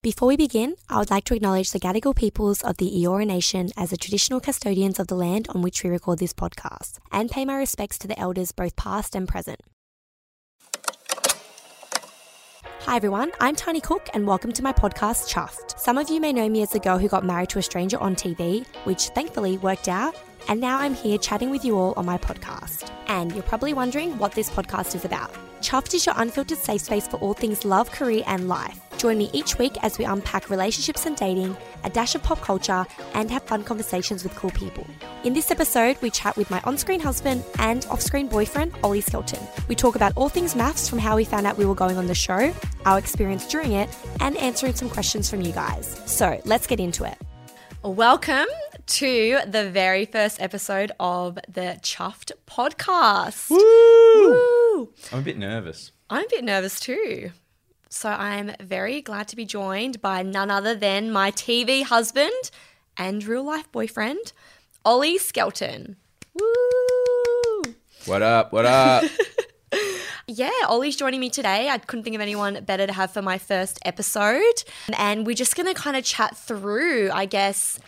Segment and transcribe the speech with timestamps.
[0.00, 3.70] Before we begin, I would like to acknowledge the Gadigal peoples of the Eora Nation
[3.76, 7.44] as the traditional custodians of the land on which we record this podcast, and pay
[7.44, 9.60] my respects to the elders both past and present.
[12.82, 15.76] Hi everyone, I'm Tahnee Cook and welcome to my podcast Chuffed.
[15.76, 17.98] Some of you may know me as the girl who got married to a stranger
[17.98, 20.14] on TV, which thankfully worked out,
[20.46, 22.88] and now I'm here chatting with you all on my podcast.
[23.08, 25.34] And you're probably wondering what this podcast is about.
[25.60, 28.87] Chuffed is your unfiltered safe space for all things love, career, and life.
[28.98, 32.84] Join me each week as we unpack relationships and dating, a dash of pop culture,
[33.14, 34.84] and have fun conversations with cool people.
[35.22, 39.00] In this episode, we chat with my on screen husband and off screen boyfriend, Ollie
[39.00, 39.38] Skelton.
[39.68, 42.08] We talk about all things MAFS from how we found out we were going on
[42.08, 42.52] the show,
[42.86, 46.02] our experience during it, and answering some questions from you guys.
[46.06, 47.16] So let's get into it.
[47.84, 48.48] Welcome
[48.86, 53.48] to the very first episode of the Chuffed podcast.
[53.48, 54.92] Woo!
[55.12, 55.92] I'm a bit nervous.
[56.10, 57.30] I'm a bit nervous too.
[57.88, 62.50] So I'm very glad to be joined by none other than my TV husband
[62.96, 64.32] and real life boyfriend,
[64.84, 65.96] Ollie Skelton.
[66.34, 67.74] Woo!
[68.04, 68.52] What up?
[68.52, 69.04] What up?
[70.30, 71.70] Yeah, Ollie's joining me today.
[71.70, 74.62] I couldn't think of anyone better to have for my first episode.
[74.98, 77.78] And we're just going to kind of chat through, I guess,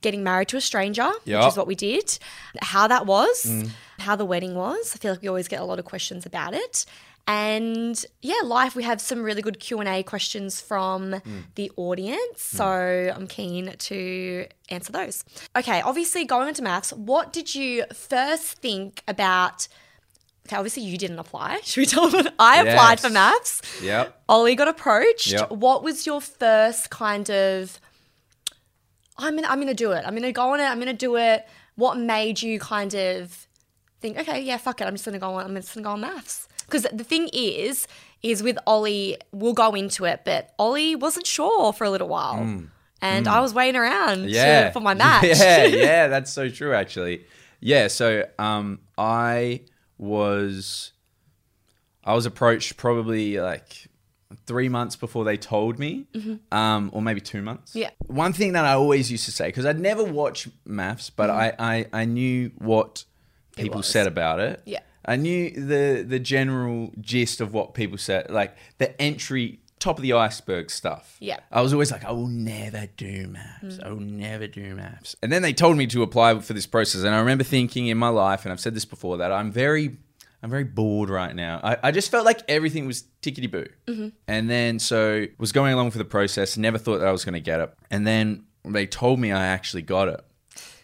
[0.00, 2.16] getting married to a stranger, which is what we did,
[2.62, 3.70] how that was, mm.
[3.98, 4.92] how the wedding was.
[4.94, 6.86] I feel like we always get a lot of questions about it.
[7.26, 8.76] And yeah, life.
[8.76, 11.42] We have some really good Q and A questions from mm.
[11.54, 12.56] the audience, mm.
[12.56, 15.24] so I'm keen to answer those.
[15.56, 19.68] Okay, obviously going into MAFS, what did you first think about?
[20.46, 21.60] Okay, obviously you didn't apply.
[21.64, 22.28] Should we tell them?
[22.38, 23.82] I applied for MAFS.
[23.82, 24.22] yep.
[24.28, 25.32] Ollie got approached.
[25.32, 25.52] Yep.
[25.52, 27.80] What was your first kind of?
[29.16, 30.04] I'm gonna, I'm gonna do it.
[30.06, 30.64] I'm gonna go on it.
[30.64, 31.48] I'm gonna do it.
[31.76, 33.46] What made you kind of
[34.00, 34.18] think?
[34.18, 34.84] Okay, yeah, fuck it.
[34.84, 35.46] I'm just gonna go on.
[35.46, 36.48] I'm just gonna go on MAFS.
[36.66, 37.86] Because the thing is,
[38.22, 42.68] is with Ollie, we'll go into it, but Ollie wasn't sure for a little while,
[43.02, 44.28] and I was waiting around to-
[44.70, 44.72] Mm.
[44.72, 45.24] For my match.
[45.38, 47.24] Yeah, yeah, that's so true actually.
[47.60, 49.62] Yeah, so um I
[49.98, 50.92] was
[52.04, 53.88] I was approached probably like
[54.46, 56.06] three months before they told me,
[56.52, 57.70] um, or maybe two months.
[57.70, 57.78] Mm-hmm.
[57.80, 57.90] Yeah.
[58.06, 61.52] One thing that I always used to say because I'd never watched MAFS, but I,
[61.58, 63.04] I I knew what
[63.56, 64.60] people said about it.
[64.66, 64.80] Yeah.
[65.04, 70.02] I knew the the general gist of what people said, like the entry top of
[70.02, 71.16] the iceberg stuff.
[71.20, 71.40] Yeah.
[71.52, 73.78] I was always like, I will never do MAFS.
[73.78, 73.84] Mm.
[73.84, 75.14] I will never do MAFS.
[75.22, 77.98] And then they told me to apply for this process, and I remember thinking in
[77.98, 79.98] my life, and I've said this before, that I'm very,
[80.42, 81.60] I'm very bored right now.
[81.62, 83.66] I, I just felt like everything was tickety boo.
[83.86, 84.08] Mm-hmm.
[84.26, 87.34] And then so was going along for the process, never thought that I was going
[87.34, 90.24] to get it, and then they told me I actually got it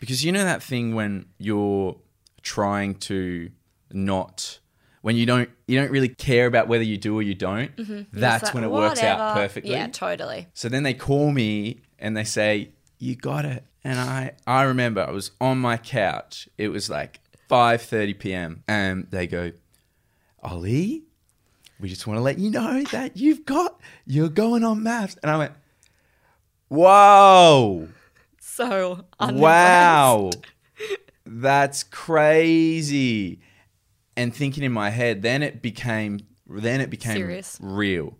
[0.00, 1.96] because you know that thing when you're
[2.42, 3.50] trying to
[3.92, 4.58] not
[5.02, 7.88] when you don't you don't really care about whether you do or you don't that's
[7.90, 8.44] Mm-hmm.
[8.46, 10.48] It's when it like, works out perfectly Yeah, totally.
[10.52, 15.00] so then they call me and they say you got it and i i remember
[15.02, 18.62] i was on my couch it was like 5:30 p.m.
[18.68, 19.52] and they go
[20.42, 21.02] ollie
[21.80, 25.30] we just want to let you know that you've got you're going on MAFS and
[25.30, 25.52] i went
[26.68, 27.88] whoa
[28.38, 29.40] So unimpressed.
[29.42, 30.30] Wow.
[31.24, 33.40] That's crazy.
[34.20, 37.58] And thinking in my head, then it became then it became Serious.
[37.60, 38.16] real.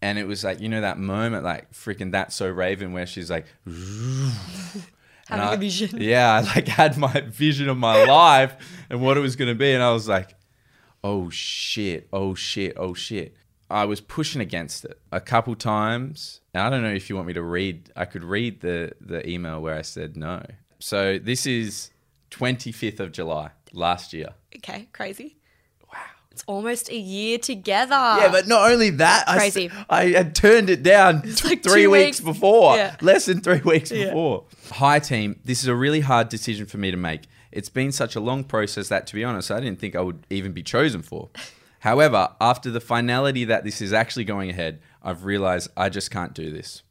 [0.00, 3.30] And it was like, you know, that moment, like freaking that's so Raven, where she's
[3.30, 3.46] like
[5.26, 5.90] Having I- a vision.
[6.00, 8.54] Yeah, I like had my vision of my life
[8.90, 10.34] and what it was gonna be, and I was like,
[11.02, 13.34] oh shit, oh shit, oh shit.
[13.70, 16.40] I was pushing against it a couple times.
[16.54, 17.90] I don't know if you want me to read.
[17.96, 20.44] I could read the the email where I said no.
[20.78, 21.90] So this is
[22.30, 24.30] 25th of July last year.
[24.56, 25.36] Okay, crazy.
[25.92, 25.98] Wow.
[26.30, 27.94] It's almost a year together.
[27.94, 29.66] Yeah, but not only that, I, Crazy.
[29.68, 32.20] s- I had turned it down t- like three weeks, weeks.
[32.20, 32.76] before.
[32.76, 32.96] Yeah.
[33.00, 34.44] Less than three weeks before.
[34.72, 35.38] Hi, team.
[35.44, 37.22] This is a really hard decision for me to make.
[37.52, 40.26] It's been such a long process that, to be honest, I didn't think I would
[40.30, 41.30] even be chosen for.
[41.80, 46.32] However, after the finality that this is actually going ahead, I've realized I just can't
[46.34, 46.82] do this.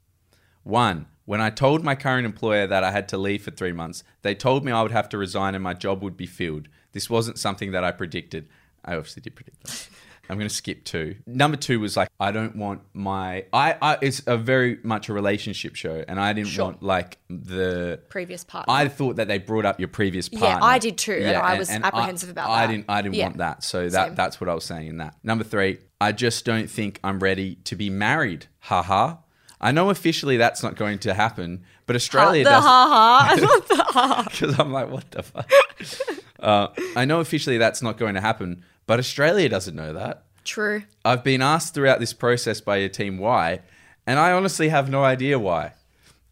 [0.64, 4.04] One, when I told my current employer that I had to leave for three months,
[4.22, 6.68] they told me I would have to resign and my job would be filled.
[6.92, 8.48] This wasn't something that I predicted.
[8.86, 9.88] I obviously did predict that.
[10.30, 11.16] I'm going to skip two.
[11.28, 13.46] Number two was like, I don't want my.
[13.52, 16.66] I, I It's a very much a relationship show, and I didn't Sure.
[16.66, 18.00] want like the.
[18.08, 18.74] Previous partner.
[18.74, 20.48] I thought that they brought up your previous partner.
[20.48, 20.60] Yeah.
[20.64, 22.70] I did too, and I was apprehensive about I that.
[22.70, 22.86] I didn't.
[22.88, 23.26] I didn't Yeah.
[23.26, 23.64] want that.
[23.66, 23.92] So Same.
[23.92, 25.16] that that's what I was saying in that.
[25.24, 28.46] Number three, I just don't think I'm ready to be married.
[28.60, 29.16] Haha.
[29.64, 33.28] I know officially that's not going to happen, but Australia does ha ha.
[33.32, 34.28] I the ha.
[34.30, 35.50] because I'm like, what the fuck?
[36.42, 36.68] uh,
[36.98, 40.26] I know officially that's not going to happen, but Australia doesn't know that.
[40.44, 40.84] True.
[41.06, 43.62] I've been asked throughout this process by your team why,
[44.06, 45.72] And I honestly have no idea why.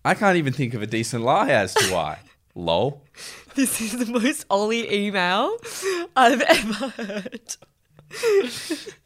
[0.03, 2.19] I can't even think of a decent lie as to why.
[2.53, 3.01] Lol.
[3.55, 5.55] This is the most Ollie email
[6.17, 7.55] I've ever heard.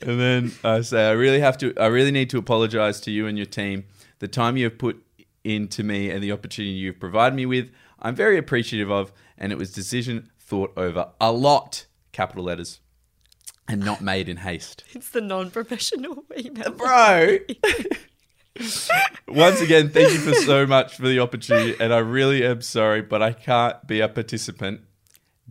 [0.02, 3.28] And then I say, I really have to, I really need to apologize to you
[3.28, 3.84] and your team.
[4.26, 5.06] The time you have put
[5.44, 7.70] into me and the opportunity you've provided me with,
[8.00, 12.80] I'm very appreciative of, and it was decision thought over a lot, capital letters,
[13.68, 14.84] and not made in haste.
[14.96, 16.72] It's the non-professional email.
[16.72, 17.38] Bro!
[19.28, 23.04] Once again, thank you for so much for the opportunity, and I really am sorry,
[23.04, 24.82] but I can't be a participant.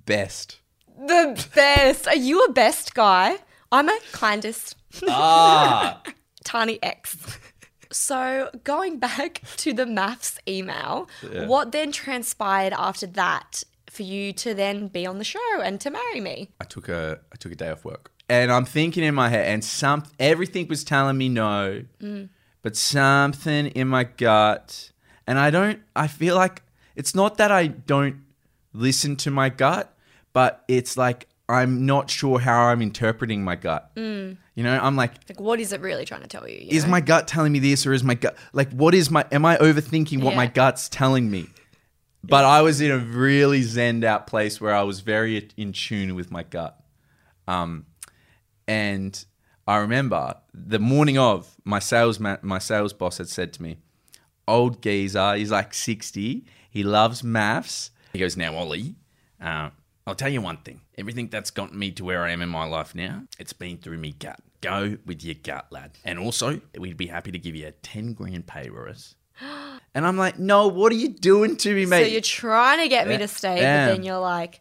[0.05, 0.59] Best.
[0.99, 2.09] The best.
[2.09, 3.37] Are you a best guy?
[3.71, 4.75] I'm a kindest.
[5.07, 6.03] Ah!
[6.45, 7.17] Tiny X.
[7.95, 11.09] So going back to the MAFS email,
[11.47, 15.91] what then transpired after that for you to then be on the show and to
[15.91, 16.51] marry me?
[16.61, 19.47] I took a I took a day off work, and I'm thinking in my head,
[19.47, 22.29] and some everything was telling me no, mm.
[22.63, 24.91] but something in my gut,
[25.27, 25.81] and I don't.
[25.95, 26.63] I feel like
[26.97, 28.17] it's not that I don't
[28.73, 29.95] listen to my gut,
[30.33, 33.95] but it's like I'm not sure how I'm interpreting my gut.
[33.95, 34.39] Mm.
[34.55, 36.57] You know, I'm like, Like, what is it really trying to tell you?
[36.59, 36.91] you is know?
[36.93, 39.25] my gut telling me this, or is my gut like what is my?
[39.33, 41.47] Am I overthinking what my gut's telling me?
[42.23, 46.15] But I was in a really zenned out place where I was very in tune
[46.15, 46.79] with my gut.
[47.47, 47.85] Um,
[48.67, 49.23] and
[49.67, 53.77] I remember the morning of my sales ma- my sales boss had said to me,
[54.47, 56.47] "Old geezer, he's like sixty.
[56.71, 58.95] He loves MAFS." He goes, "Now, Ollie,
[59.41, 59.71] uh,
[60.07, 60.81] I'll tell you one thing.
[60.99, 63.99] Everything that's gotten me to where I am in my life now, it's been through
[63.99, 64.39] me gut.
[64.61, 65.93] Go with your gut, lad.
[66.05, 69.15] And also, we'd be happy to give you a ten grand pay rise."
[69.97, 72.03] And I'm like, "No, what are you doing to me, mate?
[72.07, 73.87] So you're trying to get me to stay, Yeah.
[73.87, 74.61] but then you're like,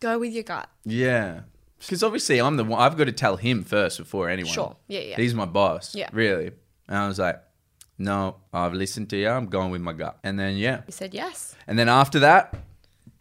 [0.00, 0.68] go with your gut.
[0.84, 1.40] Yeah.
[1.78, 4.52] Because obviously I'm the one, I've got to tell him first before anyone.
[4.52, 4.76] Sure.
[4.86, 5.16] Yeah, yeah.
[5.16, 5.94] He's my boss.
[5.94, 6.10] Yeah.
[6.12, 6.48] Really.
[6.88, 7.40] And I was like,
[7.98, 9.28] no, I've listened to you.
[9.30, 10.18] I'm going with my gut.
[10.22, 10.82] And then, yeah.
[10.86, 11.56] You said yes.
[11.66, 12.54] And then after that,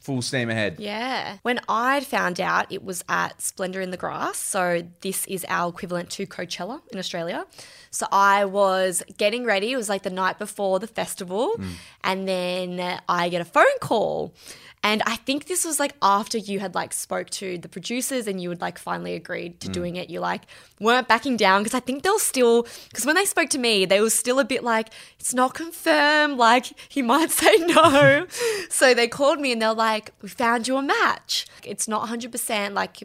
[0.06, 0.76] full steam ahead.
[0.78, 1.38] Yeah.
[1.42, 5.70] When I'd found out it was at Splendour in the Grass, so this is our
[5.70, 7.46] equivalent to Coachella in Australia.
[7.90, 9.72] So I was getting ready.
[9.72, 11.56] It was like the night before the festival.
[11.58, 11.72] Mm.
[12.04, 14.34] And then I get a phone call.
[14.86, 18.40] And I think this was like after you had like spoke to the producers and
[18.40, 19.74] you had like finally agreed to mm.
[19.74, 20.12] doing it.
[20.12, 20.44] You like
[20.80, 24.00] weren't backing down because I think they'll still because when they spoke to me, they
[24.00, 24.90] were still a bit like
[25.20, 26.38] it's not confirmed.
[26.38, 28.28] Like he might say no.
[28.70, 31.48] so they called me and they're like, "We found you a match.
[31.64, 33.02] It's not hundred percent like."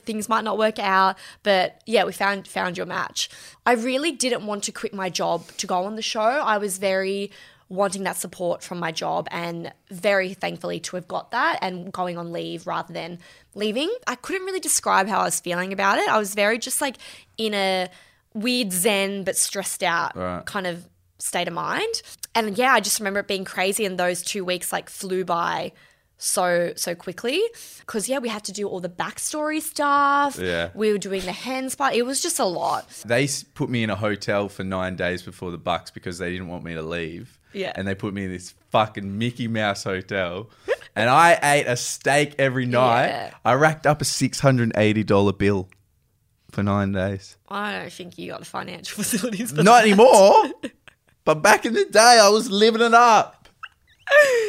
[0.00, 3.30] Things might not work out, but yeah, we found found your match.
[3.64, 6.20] I really didn't want to quit my job to go on the show.
[6.20, 7.30] I was very
[7.68, 12.16] wanting that support from my job and very thankfully to have got that and going
[12.16, 13.18] on leave rather than
[13.54, 13.92] leaving.
[14.06, 16.08] I couldn't really describe how I was feeling about it.
[16.08, 16.96] I was very just like
[17.36, 17.88] in a
[18.34, 20.44] weird zen but stressed out Right.
[20.46, 20.88] kind of
[21.18, 22.00] state of mind.
[22.34, 25.72] And yeah, I just remember it being crazy and those 2 weeks like flew by
[26.20, 27.40] so so quickly
[27.78, 30.70] because yeah we had to do all the backstory stuff Yeah.
[30.74, 33.90] we were doing the hands part it was just a lot They put me in
[33.90, 37.37] a hotel for nine days before the Bucks because they didn't want me to leave.
[37.58, 37.72] Yeah.
[37.74, 40.48] And they put me in this fucking Mickey Mouse hotel.
[40.96, 43.06] and I ate a steak every night.
[43.08, 43.34] Yeah.
[43.44, 45.68] I racked up a $680 bill
[46.50, 47.36] for nine days.
[47.48, 49.82] i don't think you got the financial facilities Not that.
[49.84, 50.44] anymore.
[51.24, 53.37] but back in the day, I was living it up.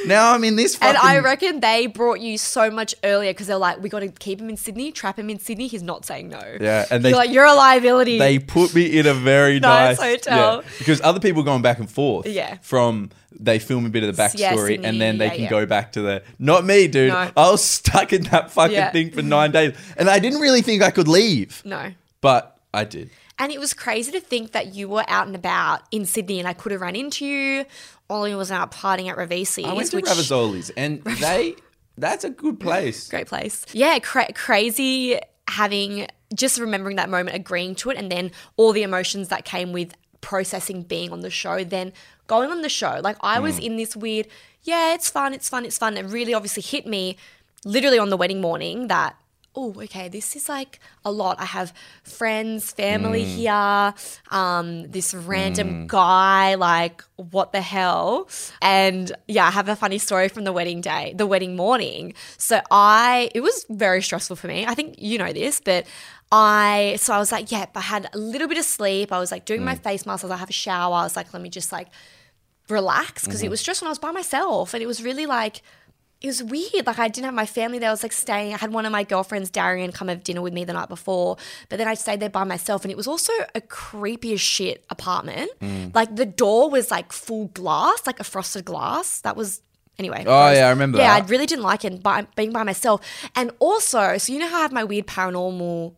[0.05, 0.95] Now I'm in this fucking.
[0.95, 4.07] And I reckon they brought you so much earlier because they're like, we got to
[4.07, 5.67] keep him in Sydney, trap him in Sydney.
[5.67, 6.41] He's not saying no.
[6.59, 8.17] Yeah, and you're like, you're a liability.
[8.17, 10.63] they put me in a very Nice nice, hotel.
[10.63, 12.25] yeah, because other people going back and forth.
[12.27, 12.57] Yeah.
[12.61, 15.49] From they film a bit of the backstory Sydney, and then they yeah, can yeah.
[15.49, 16.23] go back to the.
[16.39, 17.09] Not me, dude.
[17.09, 17.31] No.
[17.37, 18.91] I was stuck in that fucking Yeah.
[18.91, 21.91] thing for nine days, and I didn't really think I could leave, no.
[22.21, 23.09] but I did.
[23.39, 26.47] And it was crazy to think that you were out and about in Sydney and
[26.47, 27.65] I could have run into you.
[28.09, 29.65] Ollie was out partying at Ravesi's.
[29.65, 31.55] I went to which, Ravazoli's, and they.
[31.97, 33.09] That's a good place.
[33.09, 33.65] Great place.
[33.73, 35.19] Yeah, cra- crazy
[35.49, 39.73] having, just remembering that moment, agreeing to it, and then all the emotions that came
[39.73, 41.93] with processing being on the show, then
[42.27, 42.99] going on the show.
[43.03, 43.63] Like I was hmm.
[43.63, 44.27] in this weird,
[44.63, 45.97] yeah, it's fun, it's fun, it's fun.
[45.97, 47.17] It really obviously hit me
[47.65, 49.15] literally on the wedding morning that,
[49.55, 51.39] oh, okay, this is like a lot.
[51.39, 53.35] I have friends, family mm.
[53.35, 53.93] here,
[54.31, 55.87] um, this random mm.
[55.87, 58.29] guy, like, what the hell?
[58.61, 62.13] And yeah, I have a funny story from the wedding day, the wedding morning.
[62.37, 64.65] So I, it was very stressful for me.
[64.65, 65.85] I think you know this, but
[66.31, 69.11] I, so I was like, yep, I had a little bit of sleep.
[69.11, 69.83] I was like doing my mm.
[69.83, 70.23] face mask.
[70.23, 70.93] I was like, I have a shower.
[70.93, 71.87] I was like, let me just like
[72.69, 73.51] relax because it mm-hmm.
[73.51, 73.87] was stressful.
[73.87, 75.63] I was by myself and it was really like,
[76.21, 76.85] it was weird.
[76.85, 77.89] Like I didn't have my family there.
[77.89, 78.53] I was like staying.
[78.53, 81.37] I had one of my girlfriends, Darian, come have dinner with me the night before.
[81.69, 84.83] But then I stayed there by myself, and it was also a creepy as shit
[84.89, 85.49] apartment.
[85.61, 85.95] Mm.
[85.95, 89.21] Like the door was like full glass, like a frosted glass.
[89.21, 89.61] That was
[89.97, 90.21] anyway.
[90.21, 90.57] Oh, gross.
[90.57, 91.23] yeah, I remember Yeah, that.
[91.23, 93.01] I really didn't like it by, being by myself.
[93.35, 95.95] And also, so you know how I have my weird paranormal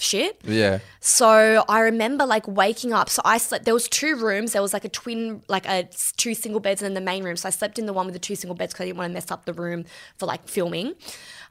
[0.00, 0.40] shit.
[0.44, 0.80] Yeah.
[1.00, 3.08] So I remember like waking up.
[3.10, 3.64] So I slept.
[3.64, 4.52] There was two rooms.
[4.52, 7.36] There was like a twin, like a two single beds, and then the main room.
[7.36, 9.10] So I slept in the one with the two single beds because I didn't want
[9.10, 9.84] to mess up the room
[10.18, 10.94] for like filming.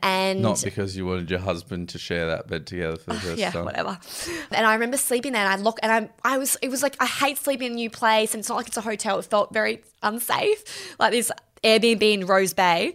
[0.01, 3.19] And Not because you wanted your husband to share that bed together for the ah,
[3.19, 3.65] first yeah, time.
[3.65, 3.99] whatever.
[4.51, 6.95] And I remember sleeping there, and I locked, and I, I was, it was like
[7.01, 9.19] I hate sleeping in a new place, and it's not like it's a hotel.
[9.19, 11.31] It felt very unsafe, like this
[11.63, 12.93] Airbnb in Rose Bay,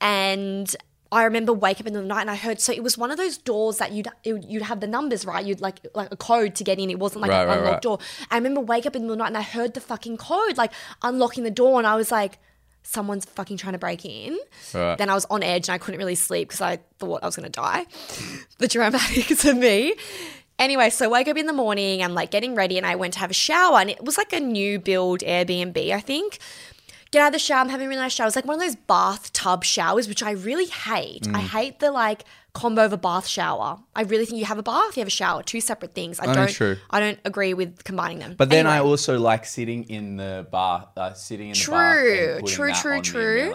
[0.00, 0.74] and.
[1.12, 3.16] I remember waking up in the night and I heard so it was one of
[3.16, 6.64] those doors that you'd you'd have the numbers right you'd like like a code to
[6.64, 7.82] get in it wasn't like Right, an right, unlocked right.
[7.82, 7.98] door
[8.30, 10.72] I remember waking up in the night and I heard the fucking code like
[11.02, 12.38] unlocking the door and I was like
[12.82, 14.38] someone's fucking trying to break in
[14.96, 17.36] then I was on edge and I couldn't really sleep because I thought I was
[17.36, 17.86] going to die.
[18.58, 19.94] the dramatics of me.
[20.58, 23.18] Anyway, so wake up in the morning, I'm like getting ready, and I went to
[23.20, 26.38] have a shower, and it was like a new build Airbnb, I think.
[27.12, 28.26] Get out of the shower, I'm having a really nice shower.
[28.26, 31.28] It's like one of those bathtub showers, which I really hate.
[31.32, 33.78] I hate the like combo of a bath shower.
[33.94, 36.18] I really think you have a bath, you have a shower, two separate things.
[36.18, 36.50] I Oh, don't.
[36.50, 36.76] true.
[36.90, 38.34] I don't agree with combining them.
[38.36, 42.38] But then I also like sitting in the bath, uh, sitting in the True, bath.
[42.40, 43.54] and true, true, me true.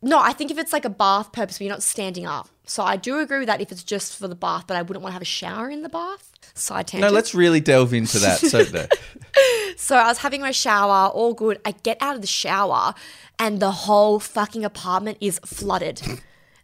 [0.00, 2.48] No, I think if it's like a bath purpose, but you're not standing up.
[2.64, 5.02] So I do agree with that if it's just for the bath, but I wouldn't
[5.02, 6.32] want to have a shower in the bath.
[6.54, 7.10] Side tangent.
[7.10, 8.38] no, let's really delve into that.
[8.38, 8.64] So.
[9.80, 11.60] So I was having my shower, all good.
[11.64, 12.94] I get out of the shower,
[13.38, 16.02] and the whole fucking apartment is flooded.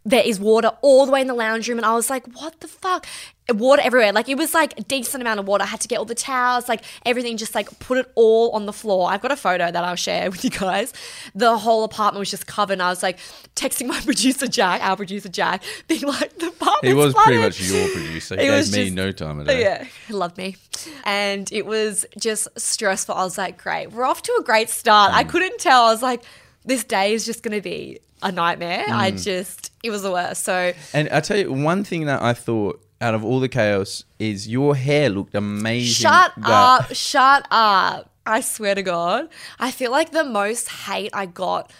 [0.06, 2.60] There is water all the way in the lounge room, and I was like, "What
[2.60, 3.06] the fuck?"
[3.50, 4.12] Water everywhere.
[4.12, 5.64] Like it was like a decent amount of water.
[5.64, 8.66] I had to get all the towels, like everything, just like put it all on
[8.66, 9.10] the floor.
[9.10, 10.92] I've got a photo that I'll share with you guys.
[11.34, 12.74] The whole apartment was just covered.
[12.74, 13.18] And I was like
[13.56, 17.60] texting my producer Jack, our producer Jack, being like, "The apartment." he was pretty much
[17.62, 18.36] your producer.
[18.38, 19.62] He It gave me just- no time of day.
[19.62, 20.56] Yeah, he loved me.
[21.04, 23.14] And it was just stressful.
[23.14, 25.12] I was like, great, we're off to a great start.
[25.12, 25.16] Mm.
[25.16, 25.84] I couldn't tell.
[25.84, 26.22] I was like,
[26.66, 28.84] this day is just going to be a nightmare.
[28.88, 29.22] I Mm.
[29.22, 30.44] just, it was the worst.
[30.44, 34.04] So, And I tell you, one thing that I thought out of all the chaos
[34.18, 35.94] is your hair looked amazing.
[36.08, 38.10] shut up, shut up.
[38.26, 39.28] I swear to God.
[39.58, 41.70] I feel like the most hate I got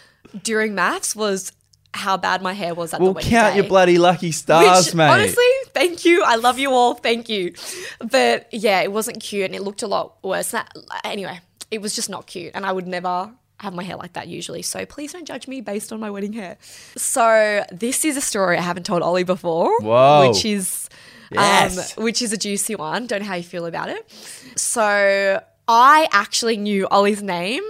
[0.43, 1.53] during MAFS was
[1.95, 3.61] how bad my hair was at the Well, wedding count day.
[3.61, 5.09] your bloody lucky stars, Which, mate.
[5.11, 6.23] honestly, thank you.
[6.25, 6.95] I love you all.
[6.95, 7.55] Thank you.
[8.01, 10.51] But yeah, it wasn't cute and it looked a lot worse.
[10.51, 10.71] That,
[11.05, 11.39] anyway,
[11.71, 12.51] it was just not cute.
[12.55, 13.31] And I would never
[13.65, 14.63] have my hair like that usually.
[14.63, 16.57] So please don't judge me based on my wedding hair.
[16.97, 19.77] So this is a story I haven't told Ollie before.
[19.81, 20.29] Whoa.
[20.29, 20.89] Which is
[21.33, 21.97] Yes.
[21.99, 23.07] um, which is a juicy one.
[23.07, 24.09] Don't know how you feel about it.
[24.57, 27.65] So I actually knew Ollie's name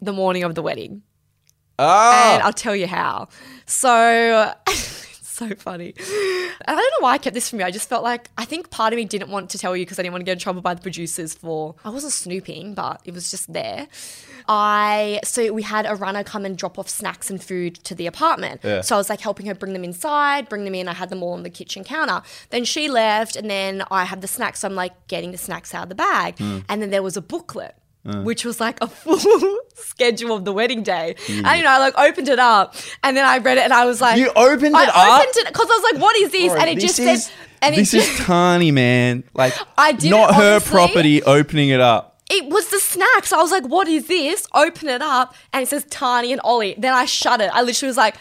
[0.00, 1.02] the morning of the wedding
[1.78, 3.28] oh, and I'll tell you how.
[3.66, 4.52] So
[5.48, 5.94] so funny.
[5.96, 7.66] And I don't know why I kept this from you.
[7.66, 9.98] I just felt like I think part of me didn't want to tell you because
[9.98, 13.00] I didn't want to get in trouble by the producers for I wasn't snooping, but
[13.04, 13.88] it was just there.
[14.48, 18.06] I so we had a runner come and drop off snacks and food to the
[18.06, 18.60] apartment.
[18.64, 18.80] Yeah.
[18.80, 20.88] So I was like helping her bring them inside, bring them in.
[20.88, 22.22] I had them all on the kitchen counter.
[22.50, 24.60] Then she left, and then I had the snacks.
[24.60, 26.64] So I'm like getting the snacks out of the bag, Mm.
[26.68, 27.74] and then there was a booklet.
[28.02, 31.16] Which was like a full schedule of the wedding day.
[31.26, 31.44] Mm.
[31.44, 33.84] And, you know, I like opened it up and then I read it and I
[33.84, 35.20] was like, You opened I it up?
[35.20, 36.52] opened it because I was like, what is this?
[36.54, 39.24] And it this just is, said, and this it is just, Tahnee, man.
[39.34, 40.70] Like, I did not her honestly.
[40.70, 42.22] property opening it up.
[42.30, 43.32] it was the snacks.
[43.34, 44.46] I was like, what is this?
[44.54, 46.74] Open it up and it says Tahnee and Ollie.
[46.78, 47.50] Then I shut it.
[47.52, 48.16] I literally was like,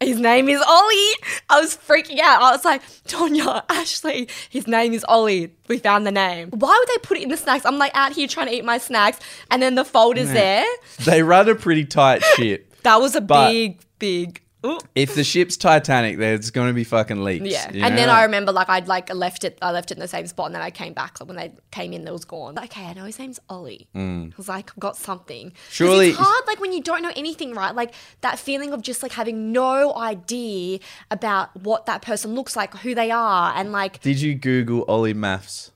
[0.00, 1.12] his name is Ollie.
[1.48, 2.42] I was freaking out.
[2.42, 5.52] I was like, Tonya, Ashley, his name is Ollie.
[5.68, 6.48] We found the name.
[6.50, 7.64] Why would they put it in the snacks?
[7.66, 9.18] I'm like out here trying to eat my snacks
[9.50, 10.64] and then the folder's there.
[11.04, 12.66] They run a pretty tight ship.
[12.82, 14.40] That was a But- big, big.
[14.64, 14.78] Ooh.
[14.94, 17.46] If the ship's Titanic, there's going to be fucking leaks.
[17.46, 18.00] Yeah, you and know?
[18.00, 19.58] then I remember like I'd like left it.
[19.62, 21.20] I left it in the same spot, and then I came back.
[21.20, 22.58] Like when they came in, it was gone.
[22.58, 23.88] Okay, I know his name's Ollie.
[23.94, 25.50] I was like, I've got something.
[25.50, 25.54] Mm.
[25.70, 26.44] Surely- it's hard.
[26.46, 27.74] Like when you don't know anything, right?
[27.74, 32.74] Like that feeling of just like having no idea about what that person looks like,
[32.78, 35.70] who they are, and like Did you Google Ollie MAFS?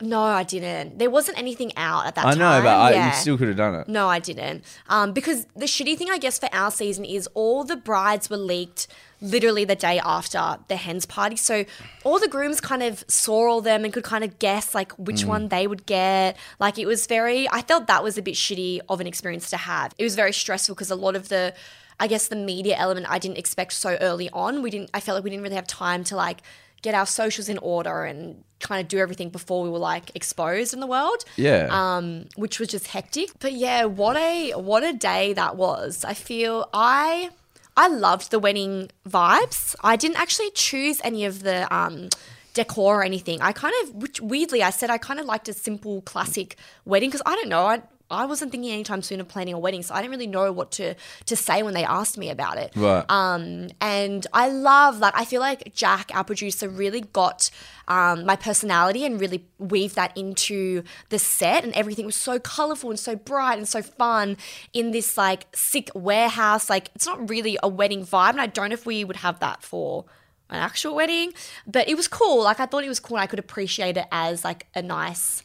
[0.00, 0.98] No, I didn't.
[0.98, 2.30] There wasn't anything out at that time.
[2.30, 2.38] I time.
[2.38, 3.88] know, but I, you still could have done it.
[3.88, 4.64] No, I didn't.
[4.88, 8.36] Um, because the shitty thing, I guess, for our season is all the brides were
[8.36, 8.86] leaked
[9.20, 11.36] literally the day after the hens party.
[11.36, 11.64] So
[12.04, 15.24] all the grooms kind of saw all them and could kind of guess like which
[15.24, 16.36] one they would get.
[16.58, 19.58] Like it was very, I felt that was a bit shitty of an experience to
[19.58, 19.94] have.
[19.98, 21.54] It was very stressful because a lot of the,
[21.98, 24.62] I guess, the media element I didn't expect so early on.
[24.62, 26.40] We didn't, I felt like we didn't really have time to like
[26.82, 30.74] get our socials in order and kind of do everything before we were like exposed
[30.74, 31.68] in the world Yeah.
[31.70, 33.30] um, which was just hectic.
[33.38, 36.04] But yeah, what a what a day that was.
[36.04, 37.30] I feel I
[37.76, 39.74] I loved the wedding vibes.
[39.82, 42.08] I didn't actually choose any of the um,
[42.52, 43.40] decor or anything.
[43.40, 47.08] I kind of, which weirdly, I said I kind of liked a simple, classic wedding
[47.08, 47.64] because I don't know.
[47.66, 50.50] I, I wasn't thinking anytime soon of planning a wedding, so I didn't really know
[50.52, 50.94] what to
[51.26, 52.72] to say when they asked me about it.
[52.74, 53.04] Right.
[53.08, 57.50] Um, and I love like I feel like Jack, our producer, really got
[57.88, 62.90] um, my personality and really weaved that into the set, and everything was so colorful
[62.90, 64.36] and so bright and so fun
[64.72, 66.68] in this like sick warehouse.
[66.68, 69.38] Like it's not really a wedding vibe, and I don't know if we would have
[69.40, 70.04] that for
[70.50, 71.32] an actual wedding,
[71.66, 72.42] but it was cool.
[72.42, 73.16] Like I thought it was cool.
[73.16, 75.42] and I could appreciate it as like a nice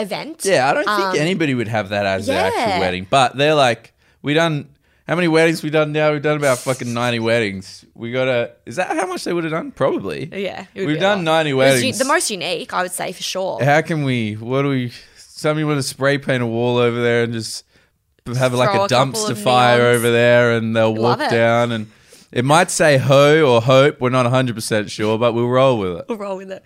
[0.00, 0.44] event.
[0.44, 2.60] Yeah, I don't think anybody would have that as their Um, yeah.
[2.64, 3.06] actual wedding.
[3.08, 3.92] But they're like,
[4.22, 4.68] we done.
[5.08, 6.12] How many weddings we done now?
[6.12, 7.84] We've done about fucking ninety weddings.
[7.94, 8.52] We gotta.
[8.64, 9.72] Is that how much they would have done?
[9.72, 10.28] Probably.
[10.32, 11.98] Yeah, would We've done ninety It was u- weddings.
[11.98, 13.62] the most unique, I would say for sure.
[13.64, 14.34] How can we?
[14.34, 14.92] What do we?
[15.16, 17.64] Somebody want to spray paint a wall over there and just
[18.36, 19.94] have like a a dumpster fire neons.
[19.96, 21.30] over there, and they'll walk it.
[21.30, 21.90] down and.
[22.32, 24.00] It might say ho or hope.
[24.00, 26.04] We're not 100% sure, but we'll roll with it.
[26.08, 26.62] We'll roll with it.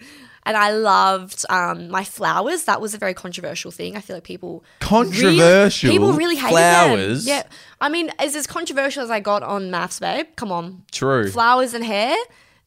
[0.47, 2.65] And I loved um, my flowers.
[2.65, 3.97] That was a very controversial thing.
[3.97, 5.89] I feel like people Controversial?
[5.89, 7.25] Really, people really hated Flowers?
[7.25, 7.37] Them.
[7.37, 7.43] Yeah,
[7.81, 10.27] I mean, is as controversial as I got on MAFS, babe.
[10.37, 11.31] Come on, True.
[11.31, 12.15] flowers and hair.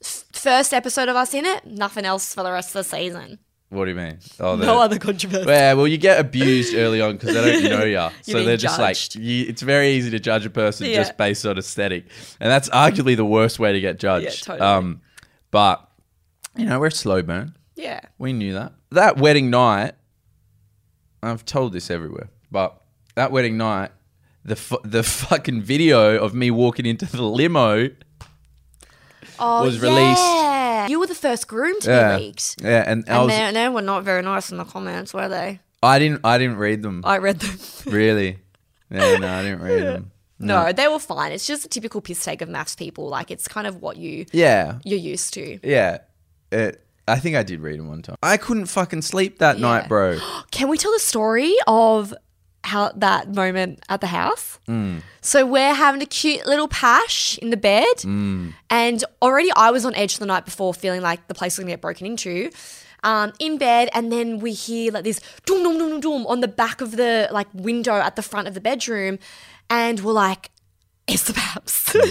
[0.01, 1.65] First episode of us in it.
[1.65, 3.39] Nothing else for the rest of the season.
[3.69, 4.19] What do you mean?
[4.39, 5.45] Oh, No other controversy.
[5.49, 8.09] Yeah, well, you get abused early on because they don't know you.
[8.21, 9.15] so they're just judged.
[9.17, 10.95] like, you, it's very easy to judge a person Yeah.
[10.97, 12.05] just based on aesthetic.
[12.39, 14.25] And that's arguably the worst way to get judged.
[14.47, 14.59] Yeah, totally.
[14.61, 15.01] Um,
[15.51, 15.85] but,
[16.55, 17.56] you know, we're slow burn.
[17.77, 18.01] Yeah.
[18.17, 18.73] We knew that.
[18.91, 19.93] That wedding night,
[21.23, 22.81] I've told this everywhere, but
[23.15, 23.91] that wedding night,
[24.43, 27.89] the, fu- the fucking video of me walking into the limo.
[29.39, 30.19] Oh, Was released.
[30.21, 30.87] yeah.
[30.87, 32.17] You were the first groom to Yeah.
[32.17, 32.55] be leaked.
[32.61, 35.27] Yeah, and, I, And was, they, they were not very nice in the comments, were
[35.29, 35.59] they?
[35.83, 37.01] I didn't I didn't read them.
[37.05, 37.57] I read them.
[37.93, 38.39] really?
[38.89, 40.11] Yeah, no, I didn't read them.
[40.39, 41.31] no, they were fine.
[41.33, 43.07] It's just a typical piss take of MAFS people.
[43.09, 44.79] Like it's kind of what you Yeah.
[44.83, 45.59] you're used to.
[45.61, 45.99] Yeah.
[46.51, 48.17] It, I think I did read him one time.
[48.21, 50.19] I couldn't fucking sleep that night, bro.
[50.51, 52.13] Can we tell the story of
[52.63, 54.59] how that moment at the house?
[55.21, 57.85] So we're having a cute little pash in the bed,
[58.69, 61.71] and already I was on edge the night before, feeling like the place was gonna
[61.73, 62.49] get broken into.
[63.03, 66.41] Um, in bed, and then we hear like this doom doom doom doom doom on
[66.41, 69.19] the back of the like window at the front of the bedroom,
[69.69, 70.49] and we're like,
[71.07, 71.95] "It's the paps."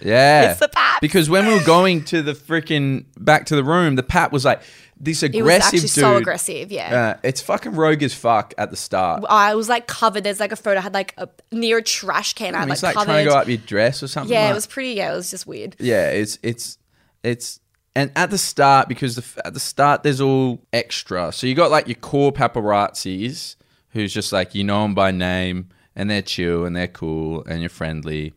[0.00, 0.52] Yeah.
[0.52, 1.00] It's the paps.
[1.00, 4.44] Because when we were going to the freaking back to the room, the pap was
[4.44, 4.62] like
[5.00, 5.90] this aggressive it was actually dude.
[5.90, 6.70] so aggressive.
[6.70, 7.16] Yeah.
[7.16, 9.24] Uh, it's fucking rogue as fuck at the start.
[9.28, 10.22] I was like covered.
[10.22, 12.54] There's like a photo I had like a near a trash can.
[12.54, 13.06] I He's like, like covered.
[13.12, 14.32] trying to go up your dress or something.
[14.32, 14.90] yeah, like- it was pretty.
[14.92, 15.74] Yeah, it was just weird.
[15.80, 16.78] Yeah, it's it's
[17.24, 17.58] it's
[17.96, 21.32] and at the start because the, at the start there's all extra.
[21.32, 23.56] So you got like your core paparazzis
[23.90, 27.60] who's just like you know them by name and they're chill and they're cool and
[27.60, 28.32] you're friendly,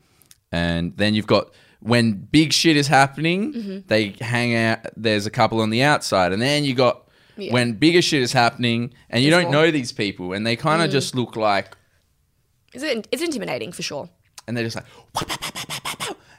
[0.51, 3.77] and then you've got when big shit is happening, Mm-hmm.
[3.87, 4.79] they hang out.
[4.97, 7.07] There's a couple on the outside, and then you got.
[7.37, 7.53] Yeah.
[7.53, 9.63] When bigger shit is happening and you There's don't more.
[9.65, 10.91] know these people and they kind of Mm.
[10.91, 11.75] just look like
[12.73, 14.09] It's, it's intimidating for sure.
[14.47, 14.85] and they're just like,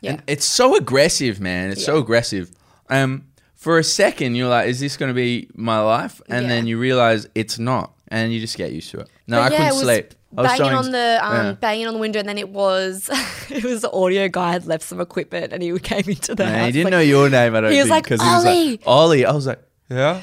[0.00, 0.10] Yeah.
[0.12, 1.70] and it's so aggressive, man.
[1.70, 2.50] It's so aggressive.
[2.90, 6.48] Um, for a second, you're like, "Is this going to be my life?" And Yeah.
[6.48, 9.08] then you realize it's not, and you just get used to it.
[9.26, 10.14] No, But I yeah, couldn't sleep.
[10.36, 11.52] I Banging so on the um, Yeah.
[11.52, 13.08] banging on the window, and then it was
[13.50, 16.54] it was the audio guy had left some equipment, and he came into the Man,
[16.54, 16.66] house.
[16.66, 17.54] he didn't like, know your name.
[17.54, 19.26] I don't He was think like, because he was "Ollie." like Ollie.
[19.26, 20.22] I was like, yeah.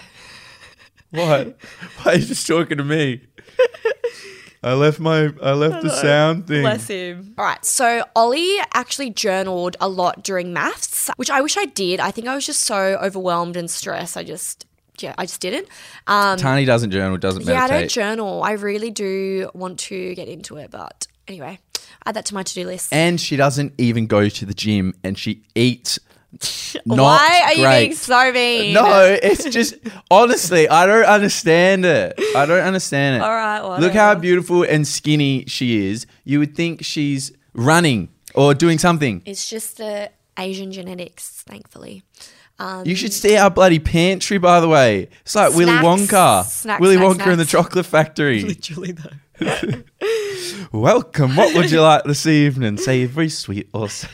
[1.12, 1.58] What?
[2.04, 3.22] Why are you just talking to me?
[4.62, 6.62] I left my I left the sound thing.
[6.64, 7.34] Bless him.
[7.38, 7.64] All right.
[7.64, 12.00] So Ollie actually journaled a lot during MAFS, which I wish I did.
[12.02, 14.18] I think I was just so overwhelmed and stressed.
[14.18, 14.66] I just,
[15.02, 15.68] yeah, I just didn't.
[16.08, 17.70] Um, Tahnee doesn't journal, doesn't meditate.
[17.70, 18.44] yeah, I don't journal.
[18.44, 21.60] I really do want to get into it, but anyway,
[22.06, 22.94] add that to my to do list.
[22.94, 26.00] and she doesn't even go to the gym, and she eats.
[26.86, 27.86] Why are you great.
[27.88, 28.74] being so mean?
[28.76, 29.74] No, it's just
[30.12, 32.14] honestly, I don't understand it.
[32.36, 33.26] I don't understand it.
[33.26, 36.06] All right, Look how beautiful and skinny she is.
[36.26, 39.24] You would think she's running or doing something.
[39.26, 42.04] It's just the Asian genetics, thankfully.
[42.60, 45.08] Um, You should see our bloody pantry, by the way.
[45.22, 45.86] It's like Willy Snacks.
[46.12, 46.44] Wonka.
[46.46, 47.46] Snacks, Willy snacks, Wonka and the.
[47.46, 48.42] Chocolate Factory.
[48.44, 49.10] Literally though.
[50.72, 51.36] Welcome.
[51.36, 52.78] What would you like this evening?
[52.78, 54.08] Savory, sweet, or sa-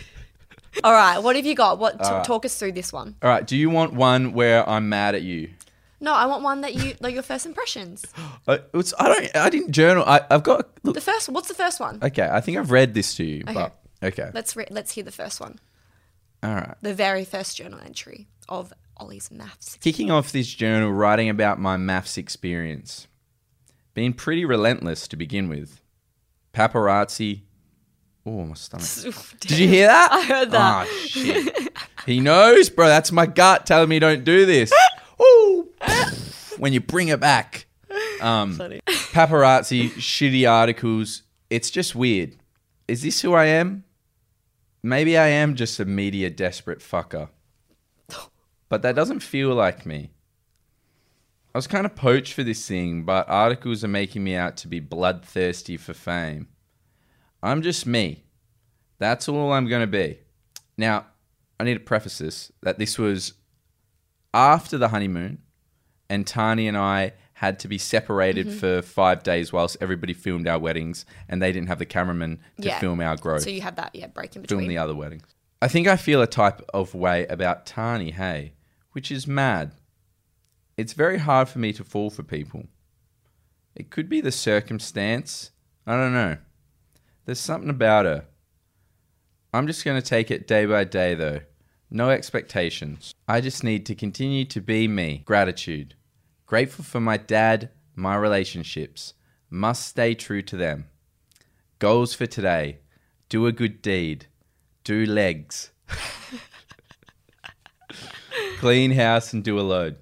[0.84, 1.79] All right, what have you got?
[1.79, 2.23] What t- right.
[2.23, 3.15] talk us through this one?
[3.21, 3.45] All right.
[3.45, 5.49] Do you want one where I'm mad at you?
[5.99, 8.05] No, I want one that you like your first impressions.
[8.47, 9.36] Uh, it's, I don't.
[9.36, 10.03] I didn't journal.
[10.05, 10.69] I, I've got.
[10.84, 11.97] Look, The first, what's the first one?
[12.03, 12.29] okay.
[12.31, 13.41] I think I've read this to you.
[13.47, 13.53] Okay.
[13.55, 14.29] But okay.
[14.36, 15.58] Let's re- let's hear the first one.
[16.43, 16.75] All right.
[16.84, 19.79] The very first journal entry of Ollie's MAFS.
[19.79, 23.08] Kicking off this journal, writing about my MAFS experience.
[23.93, 25.81] Been pretty relentless to begin with.
[26.53, 27.41] Paparazzi,
[28.27, 29.15] Oh, my stomach.
[29.39, 30.10] Did you hear that?
[30.12, 30.88] I heard that.
[30.89, 31.77] Oh, shit.
[32.08, 32.88] he knows, bro.
[32.88, 34.73] That's my gut telling me don't do this.
[35.21, 35.69] Ooh.
[36.58, 37.67] when you bring it back.
[38.21, 41.21] Um, paparazzi, shitty articles.
[41.51, 42.36] It's just weird.
[42.88, 43.84] Is this who I am?
[44.81, 47.29] Maybe I am just a media desperate fucker.
[48.69, 50.12] But that doesn't feel like me.
[51.54, 54.67] I was kind of poached for this thing, but articles are making me out to
[54.67, 56.47] be bloodthirsty for fame.
[57.41, 58.23] I'm just me.
[58.99, 60.19] That's all I'm going to be.
[60.78, 61.06] Now,
[61.60, 63.34] I need to preface this that this was
[64.34, 65.38] after the honeymoon,
[66.10, 68.58] and Tahnee and I had to be separated Mm-hmm.
[68.58, 72.67] for five days whilst everybody filmed our weddings, and they didn't have the cameraman to
[72.67, 72.80] Yeah.
[72.80, 74.67] film our growth So you have that, yeah, break in film between.
[74.69, 75.23] the other weddings.
[75.62, 78.54] I think I feel a type of way about Tani, hey,
[78.95, 79.73] which is mad.
[80.77, 82.63] It's very hard for me to fall for people.
[83.75, 85.51] It could be the circumstance.
[85.86, 86.38] I don't know.
[87.25, 88.23] There's something about her.
[89.53, 91.41] I'm just going to take it day by day, though.
[91.91, 93.13] No expectations.
[93.27, 95.23] I just need to continue to be me.
[95.25, 95.95] Gratitude.
[96.45, 99.13] Grateful for my dad, my relationships.
[99.49, 100.86] Must stay true to them.
[101.79, 102.79] Goals for today.
[103.27, 104.27] Do a good deed.
[104.86, 105.71] Do legs.
[108.60, 109.98] Clean house and do a load.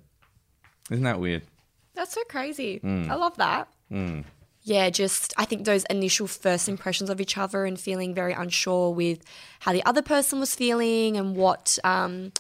[0.91, 1.43] Isn't that weird?
[1.95, 2.79] That's so crazy.
[2.83, 3.09] Mm.
[3.09, 3.67] I love that.
[4.65, 8.91] Yeah, just I think those initial first impressions of each other and feeling very unsure
[8.91, 9.23] with
[9.59, 12.31] how the other person was feeling and what um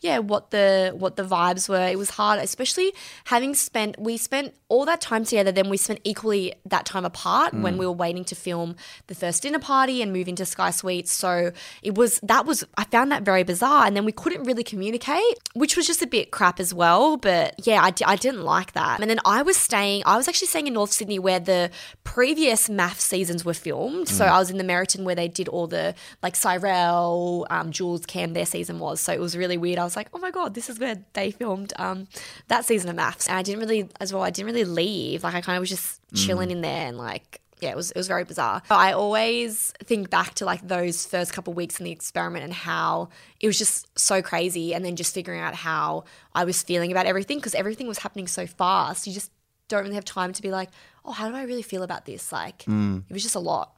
[0.00, 1.88] yeah, what the what the vibes were.
[1.88, 2.92] It was hard, especially
[3.24, 7.54] having spent we spent all that time together, then we spent equally that time apart
[7.54, 11.10] when we were waiting to film the first dinner party and move into Sky Suites.
[11.10, 14.64] So it was that was I found that very bizarre, and then we couldn't really
[14.64, 17.16] communicate, which was just a bit crap as well.
[17.16, 19.00] But yeah, I, I didn't like that.
[19.00, 21.70] And then I was staying, I was actually staying in North Sydney where the
[22.04, 24.08] previous MAFS seasons were filmed.
[24.08, 28.04] So I was in the Meriton where they did all the like Cyrell, um, Jules,
[28.06, 29.00] Cam, their season was.
[29.00, 29.78] So it was really weird.
[29.78, 32.08] I was like, oh my god, this is where they filmed um,
[32.48, 33.28] that season of MAFS.
[33.28, 35.24] And I didn't really, as well, I didn't really leave.
[35.24, 36.26] Like I kind of was just mm.
[36.26, 38.62] chilling in there and like yeah, it was it was very bizarre.
[38.68, 42.52] But I always think back to like those first couple weeks in the experiment and
[42.52, 43.08] how
[43.40, 47.06] it was just so crazy, and then just figuring out how I was feeling about
[47.06, 49.06] everything because everything was happening so fast.
[49.06, 49.32] You just
[49.68, 50.70] don't really have time to be like,
[51.04, 52.32] oh, how do I really feel about this?
[52.32, 53.02] Like, mm.
[53.08, 53.74] it was just a lot.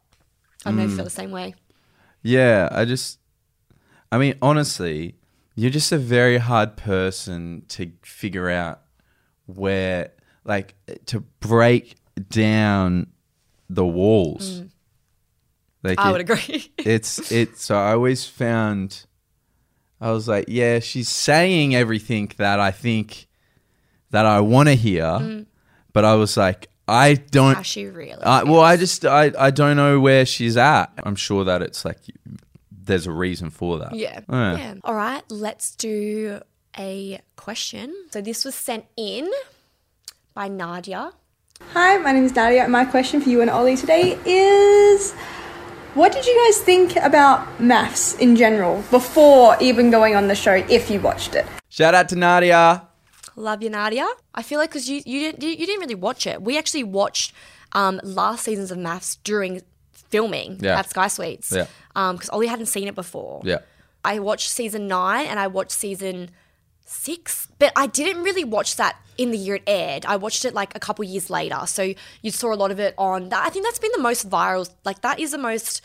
[0.65, 1.09] I don't know if you feel mm.
[1.09, 1.55] the same way.
[2.23, 3.19] Yeah, I just,
[4.13, 5.15] I mean, honestly,
[5.61, 8.81] you're just a very hard person to figure out
[9.45, 10.11] where,
[10.43, 11.97] like, to break
[12.31, 13.09] down
[13.69, 14.63] the walls.
[14.63, 14.71] Mm.
[15.83, 16.73] Like, I it- would agree.
[16.79, 19.05] it's it so i always found
[20.01, 23.29] i was like yeah she's saying everything that i think
[24.11, 25.47] that i want to hear mm.
[25.93, 28.23] but i was like i don't How she really?
[28.23, 31.85] I, well i just I, I don't know where she's at i'm sure that it's
[31.85, 31.99] like
[32.91, 34.21] there's a reason for that Yeah.
[34.29, 34.57] Yeah.
[34.57, 34.75] yeah.
[34.85, 36.41] All right, let's do
[36.79, 37.95] a question.
[38.11, 39.31] So this was sent in
[40.35, 41.13] by Nadia.
[41.73, 42.63] Hi, my name is Nadia.
[42.65, 45.13] and My question for you and Ollie today is
[45.95, 50.55] what did you guys think about MAFS in general before even going on the show
[50.69, 51.47] if you watched it?
[51.69, 52.83] shout out to nadia
[53.37, 54.07] Love you, Nadia.
[54.35, 56.43] I feel like because you you didn't you, you didn't really watch it.
[56.43, 57.33] We actually watched
[57.73, 59.63] um, last seasons of MAFS during
[60.11, 60.79] filming Yeah.
[60.79, 61.53] at Sky Suites.
[61.53, 61.67] Yeah.
[61.97, 63.41] Um, because Ollie hadn't seen it before.
[63.45, 63.59] yeah
[64.05, 66.31] I watched season nine and I watched season
[66.87, 70.07] six, but I didn't really watch that in the year it aired.
[70.07, 71.61] I watched it like a couple years later.
[71.67, 71.93] So
[72.23, 73.45] you saw a lot of it on that.
[73.47, 74.69] I think that's been the most viral.
[74.85, 75.83] Like that is the most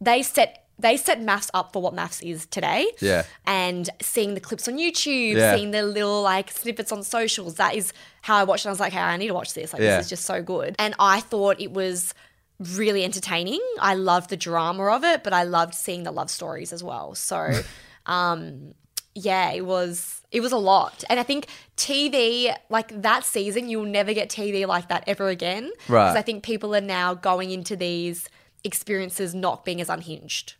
[0.00, 2.86] they set they set MAFS up for what MAFS is today.
[3.00, 3.24] Yeah.
[3.44, 5.56] And seeing the clips on YouTube, Yeah.
[5.56, 8.68] seeing the little like snippets on socials, that is how I watched it.
[8.68, 9.72] I was like, hey, I need to watch this.
[9.72, 9.96] Like Yeah.
[9.96, 10.76] this is just so good.
[10.78, 12.14] And I thought it was
[12.58, 13.60] really entertaining.
[13.80, 17.14] I loved the drama of it, but I loved seeing the love stories as well.
[17.14, 17.52] So,
[18.06, 18.74] um,
[19.14, 21.04] yeah, it was it was a lot.
[21.08, 25.70] And I think TV like that season, you'll never get TV like that ever again.
[25.88, 26.04] Right.
[26.08, 28.28] Because I think people are now going into these
[28.64, 30.54] experiences not being as unhinged.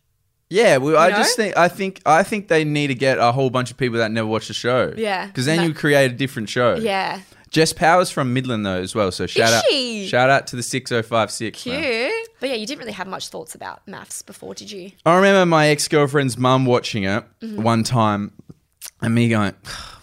[0.49, 1.17] yeah well, i know?
[1.17, 3.99] just think i think i think they need to get a whole bunch of people
[3.99, 5.27] that never watched the show Yeah.
[5.27, 7.19] because then you create a different show Yeah.
[7.51, 9.11] Jess Powers from Midland though as well.
[9.11, 10.07] So shout out she?
[10.07, 11.65] shout out to the 6056.
[11.65, 12.11] man.
[12.39, 14.91] But yeah, you didn't really have much thoughts about MAFS before, did you?
[15.05, 17.63] I remember my ex-girlfriend's mum watching it Mm-hmm.
[17.63, 18.31] one time
[19.01, 19.53] and me going,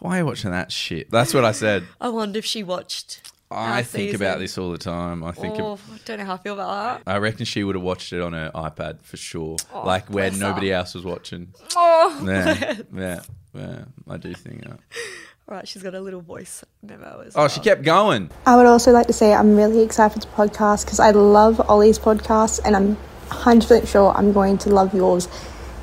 [0.00, 1.84] "Why are you watching that shit?" That's what I said.
[2.00, 3.22] I wonder if she watched.
[3.48, 4.16] I think season.
[4.26, 5.22] about this all the time.
[5.22, 7.10] I think Oh, I don't know how I feel about that.
[7.10, 9.56] I reckon she would have watched it on her iPad for sure.
[9.72, 10.36] like where her.
[10.36, 11.54] nobody else was watching.
[11.76, 12.22] Oh.
[12.26, 12.74] Yeah.
[12.92, 13.20] yeah.
[13.54, 13.84] Yeah.
[14.08, 14.80] I do think that.
[15.48, 17.48] All right, she's got a little voice memo as Oh, well.
[17.48, 18.30] she kept going.
[18.46, 21.60] I would also like to say I'm really excited for the podcast because I love
[21.70, 22.96] Ollie's podcast and I'm
[23.30, 25.28] 100% sure I'm going to love yours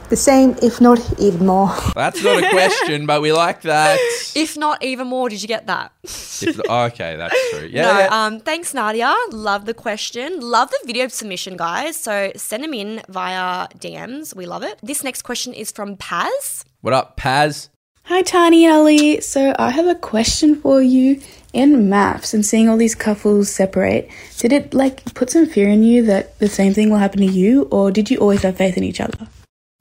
[0.09, 1.73] the same, if not even more.
[1.95, 3.97] That's not a question, but we like that.
[4.35, 5.91] If not even more, did you get that?
[6.03, 7.69] If- okay, that's true.
[7.71, 7.81] Yeah.
[7.83, 8.07] no, yeah.
[8.25, 9.13] um, thanks, Nadia.
[9.31, 10.39] Love the question.
[10.41, 11.95] Love the video submission, guys.
[11.95, 14.35] So send them in via DMs.
[14.35, 14.79] We love it.
[14.83, 16.65] This next question is from Paz.
[16.81, 17.69] what up, Paz?
[18.07, 19.21] Hi, Tahnee and Ollie.
[19.21, 21.21] So I have a question for you.
[21.53, 25.83] In MAFS and seeing all these couples separate, did it like put some fear in
[25.83, 28.75] you that the same thing will happen to you, or did you always have faith
[28.75, 29.27] in each other?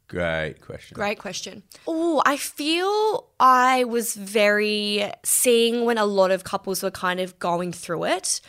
[0.07, 0.95] Great question.
[0.95, 1.63] Great question.
[1.87, 7.39] Oh, I feel I was very seeing when a lot of couples were kind of
[7.39, 8.43] going through it.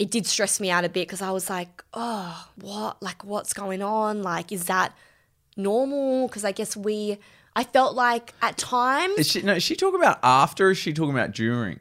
[0.00, 3.00] It did stress me out a bit because I was like, oh, what?
[3.00, 4.24] Like, what's going on?
[4.24, 4.92] Like, is that
[5.56, 6.26] normal?
[6.26, 7.18] Because I guess we,
[7.56, 10.78] I felt like at times, Is she, no, is she talking about after or is
[10.78, 11.80] she talking about during?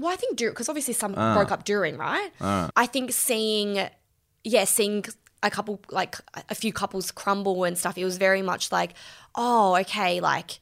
[0.00, 1.34] well, I think during, because obviously some ah.
[1.34, 2.30] broke up during, right?
[2.40, 2.70] Ah.
[2.74, 3.88] I think seeing,
[4.42, 5.04] yeah, seeing
[5.42, 6.16] a couple, like
[6.48, 8.94] a few couples crumble and stuff, it was very much like,
[9.34, 10.58] oh, okay, like,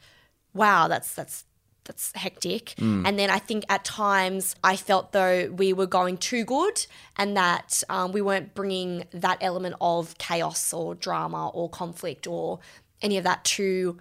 [0.55, 1.45] wow, that's, that's,
[1.85, 2.75] that's hectic.
[2.79, 3.07] Mm.
[3.07, 6.85] And then I think at times I felt though we were going too good
[7.17, 12.59] and that um, we weren't bringing that element of chaos or drama or conflict or
[13.01, 13.99] any of that to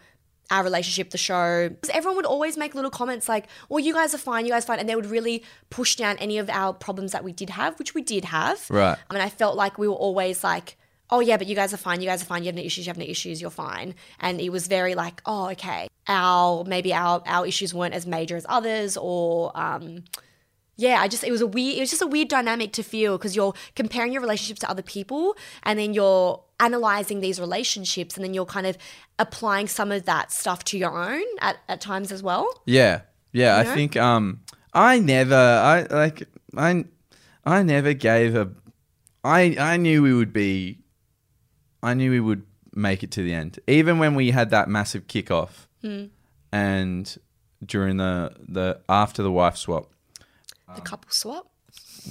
[0.50, 1.70] our relationship, the show.
[1.70, 4.64] Because everyone would always make little comments like, well, you guys are fine, you guys
[4.64, 4.80] are fine.
[4.80, 7.94] And they would really push down any of our problems that we did have, which
[7.94, 8.70] we did have.
[8.70, 8.98] Right.
[9.10, 10.78] I mean, I felt like we were always like,
[11.10, 12.86] oh, yeah, but you guys are fine, you guys are fine, you have no issues,
[12.86, 13.96] you have no issues, you're fine.
[14.20, 15.88] And it was very like, oh, okay.
[16.08, 20.04] Our, maybe our, our issues weren't as major as others or, um,
[20.78, 23.18] yeah, I just it was a weird it was just a weird dynamic to feel
[23.18, 28.24] because you're comparing your relationships to other people and then you're analyzing these relationships and
[28.24, 28.78] then you're kind of
[29.20, 32.48] applying some of that stuff to your own at, at times as well.
[32.66, 33.62] Yeah, yeah.
[33.62, 33.72] know?
[33.72, 34.42] I think um,
[34.74, 36.86] I never, I like, I,
[37.46, 38.50] I never gave a.
[39.24, 40.80] I I knew we would be.
[41.84, 42.44] I knew we would
[42.74, 46.06] make it to the end, even when we had that massive kickoff, Hmm.
[46.52, 47.18] and
[47.66, 49.92] during the the after the wife swap,
[50.76, 51.50] The couple swap.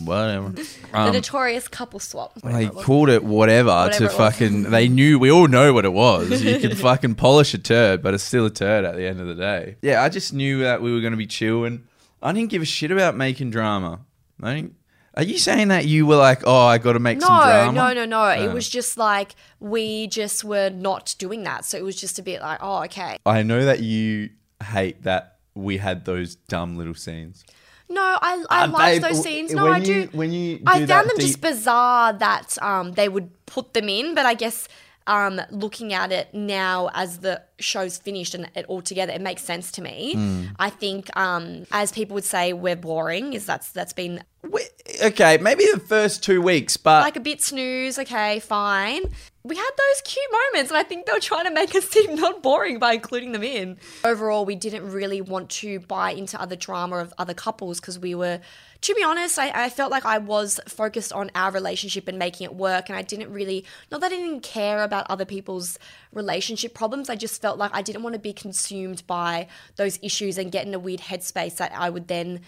[0.04, 0.50] Whatever.
[0.50, 2.34] the Um, notorious couple swap.
[2.42, 4.64] they called it whatever, Whatever to it fucking.
[4.70, 6.42] They knew we all know what it was.
[6.42, 9.26] You can fucking polish a turd, but it's still a turd at the end of
[9.26, 9.76] the day.
[9.82, 11.86] Yeah, I just knew that we were going to be chill, and
[12.22, 14.00] I didn't give a shit about making drama.
[14.42, 14.74] I didn't.
[15.14, 17.72] Are you saying that you were like, oh, I got to make some No, drama?
[17.72, 18.28] no, no, no.
[18.28, 18.54] It Oh.
[18.54, 21.64] was just like we just were not doing that.
[21.64, 23.16] So it was just a bit like, oh, okay.
[23.24, 24.28] I know that you
[24.62, 27.46] hate that we had those dumb little scenes.
[27.88, 29.52] No, I I Uh, liked babe, those scenes.
[29.52, 30.08] No, I you- do.
[30.16, 34.26] when you I found them just bizarre that um they would put them in, but
[34.26, 34.66] I guess
[35.06, 39.42] um looking at it now as the show's finished and it all together, it makes
[39.44, 40.14] sense to me.
[40.14, 40.42] Hmm.
[40.58, 43.32] I think um as people would say, we're boring.
[43.34, 44.66] Is that's that's been We-
[45.04, 47.98] okay, maybe the first two weeks, but like a bit snooze.
[48.00, 49.02] Okay, fine.
[49.46, 52.16] We had those cute moments, and I think they were trying to make us seem
[52.16, 53.78] not boring by including them in.
[54.04, 58.16] Overall, we didn't really want to buy into other drama of other couples because we
[58.16, 58.40] were,
[58.80, 62.46] to be honest, I, I felt like I was focused on our relationship and making
[62.46, 65.78] it work, and I didn't really, not that I didn't care about other people's
[66.12, 70.38] relationship problems, I just felt like I didn't want to be consumed by those issues
[70.38, 72.40] and get in a weird headspace that I would then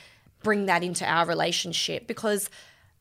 [0.43, 2.51] bring that into our relationship because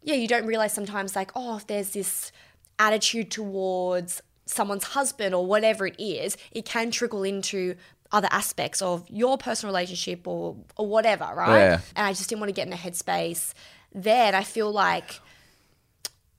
[0.04, 2.32] yeah, you don't realize sometimes like, oh, if there's this
[2.80, 7.76] attitude towards someone's husband or whatever it is, it can trickle into
[8.12, 11.60] other aspects of your personal relationship or or whatever, right?
[11.60, 11.80] Yeah.
[11.96, 13.54] And I just didn't want to get in a headspace
[13.94, 14.28] there.
[14.28, 15.20] And I feel like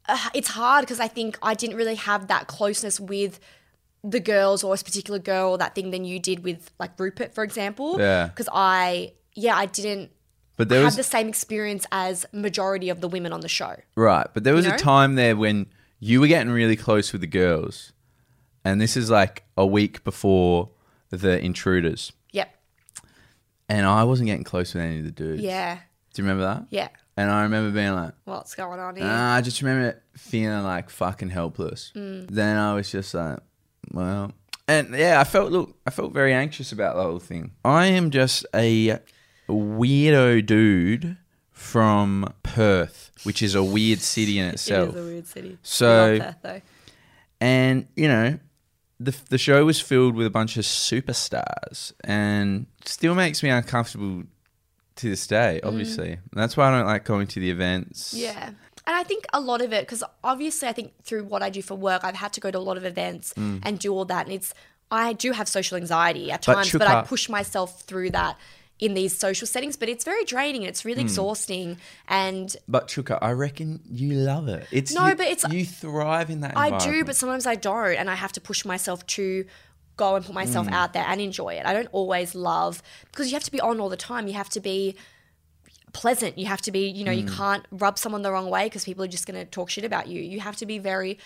[0.09, 3.39] uh, it's hard because I think I didn't really have that closeness with
[4.03, 7.35] the girls or this particular girl or that thing than you did with like Rupert,
[7.35, 7.97] for example.
[7.99, 8.29] Yeah.
[8.29, 10.11] Because I, yeah, I didn't
[10.57, 13.77] but there have was the same experience as majority of the women on the show.
[13.95, 14.75] Right, but there was know?
[14.75, 15.67] a time there when
[16.01, 17.93] you were getting really close with the girls,
[18.65, 20.71] and this is like a week before
[21.11, 22.55] the intruders, Yep.
[23.69, 25.43] and I wasn't getting close with any of the dudes.
[25.43, 25.77] Yeah.
[26.15, 26.67] Do you remember that?
[26.71, 26.89] Yeah.
[27.17, 29.07] And I remember being like, What's going on here?
[29.07, 31.93] I just remember feeling like fucking helpless.
[31.97, 32.31] Mm.
[32.31, 33.39] Then I was just like,
[33.93, 34.33] well,
[34.69, 37.53] and yeah, I felt look, I felt very anxious about the whole thing.
[37.65, 39.01] I am just a
[39.49, 41.17] weirdo dude
[41.59, 44.89] from Perth, which is a weird city in itself.
[44.95, 45.59] It is a weird city.
[45.63, 46.61] So- Perth, though.
[47.41, 48.39] and you know
[49.01, 54.25] the the show was filled with a bunch of superstars and still makes me uncomfortable
[54.97, 55.69] to this day mm.
[55.69, 58.51] obviously that's why i don't like going to the events Yeah.
[58.87, 61.61] And I think a lot of it, because obviously I think through what I do
[61.61, 63.61] for work, I've had to go to a lot of events mm.
[63.63, 64.25] and do all that.
[64.25, 64.55] And it's,
[64.91, 68.39] I do have social anxiety at But times, but, I push myself through that
[68.79, 70.89] in these social settings, but it's very draining it's Hmm.
[70.89, 71.79] really exhausting.
[72.07, 74.67] And But Chuka, I reckon you love it.
[74.71, 76.57] It's No, you- but it's- you thrive in that.
[76.57, 79.45] I do, but sometimes I don't, and I have to push myself to
[79.97, 80.73] go and put myself Mm.
[80.73, 81.67] out there and enjoy it.
[81.67, 84.29] I don't always love because you have to be on all the time.
[84.29, 84.95] You have to be
[85.93, 86.39] pleasant.
[86.39, 87.37] You have to be, you know, you Mm.
[87.37, 90.07] can't rub someone the wrong way because people are just going to talk shit about
[90.07, 90.21] you.
[90.23, 91.19] You have to be very,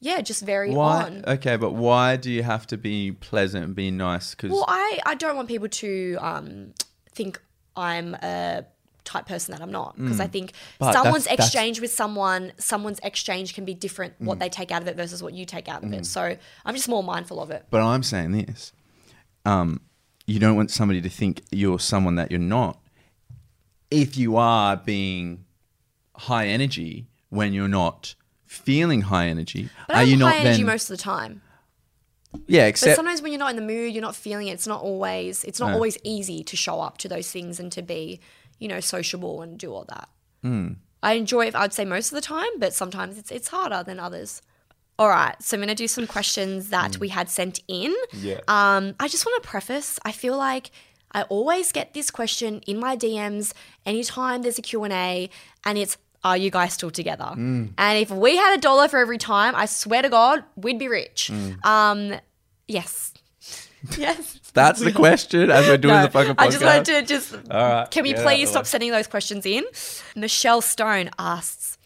[0.00, 1.02] yeah, just very why?
[1.04, 1.24] on.
[1.26, 4.32] Okay, but why do you have to be pleasant and be nice?
[4.34, 6.74] Because Well, I, I don't want people to um,
[7.14, 7.40] think
[7.76, 8.64] I'm a
[9.04, 10.54] type person that I'm not because I think Mm.
[10.78, 14.26] But someone's that's- that's- exchange with someone, someone's exchange can be different Mm.
[14.26, 16.06] what they take out of it versus what you take out of it.
[16.06, 17.66] So I'm just more mindful of it.
[17.70, 18.72] But I'm saying this:
[19.44, 19.80] um,
[20.26, 22.78] you don't want somebody to think you're someone that you're not.
[23.90, 25.44] If you are being
[26.16, 28.14] high energy when you're not
[28.46, 30.66] feeling high energy, But are I'm you high not energy then?
[30.66, 31.42] most of the time.
[32.46, 34.52] Yeah, But except sometimes when you're not in the mood, you're not feeling it.
[34.52, 35.44] It's not always.
[35.44, 35.74] It's not Yeah.
[35.74, 38.20] always easy to show up to those things and to be,
[38.58, 40.08] you know, sociable and do all that.
[40.42, 40.68] Hmm.
[41.02, 41.54] I enjoy it.
[41.56, 44.40] I'd say most of the time, but sometimes it's it's harder than others.
[44.98, 47.92] All right, so I'm gonna do some questions that we had sent in.
[48.12, 48.40] Yeah.
[48.46, 49.98] Um, I just want to preface.
[50.04, 50.70] I feel like
[51.12, 53.52] I always get this question in my DMs
[53.84, 55.28] anytime there's a Q and A,
[55.64, 55.96] and it's.
[56.24, 57.24] Are you guys still together?
[57.24, 57.66] Hmm.
[57.76, 60.88] And if we had a dollar for every time, I swear to God, we'd be
[60.88, 61.28] rich.
[61.28, 61.52] Hmm.
[61.64, 62.14] Um,
[62.68, 63.12] yes.
[63.98, 64.38] yes.
[64.54, 66.46] that's the question as we're doing No, the fucking podcast.
[66.46, 67.34] I just wanted to just.
[67.34, 68.68] All right, Can we please stop way.
[68.68, 69.64] sending those questions in?
[70.14, 71.78] Michelle Stone asks,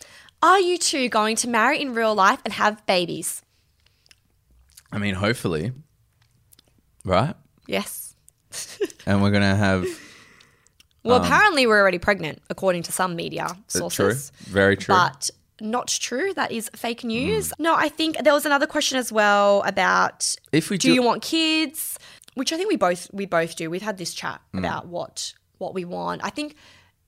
[0.42, 3.40] "Are you two going to marry in real life and have babies?"
[4.92, 5.72] I mean, hopefully,
[7.04, 7.34] right?
[7.66, 8.14] Yes.
[9.08, 9.86] And we're gonna have
[11.06, 14.30] Well, apparently we're already pregnant, according to some media uh, sources.
[14.44, 14.94] true, very true.
[14.94, 16.34] But not true.
[16.34, 17.52] That is fake news.
[17.58, 21.02] No, I think there was another question as well about If we do do- you
[21.02, 21.98] want kids?
[22.34, 23.70] Which I think we both we both do.
[23.70, 24.58] We've had this chat Mm.
[24.58, 26.22] about what what we want.
[26.22, 26.56] I think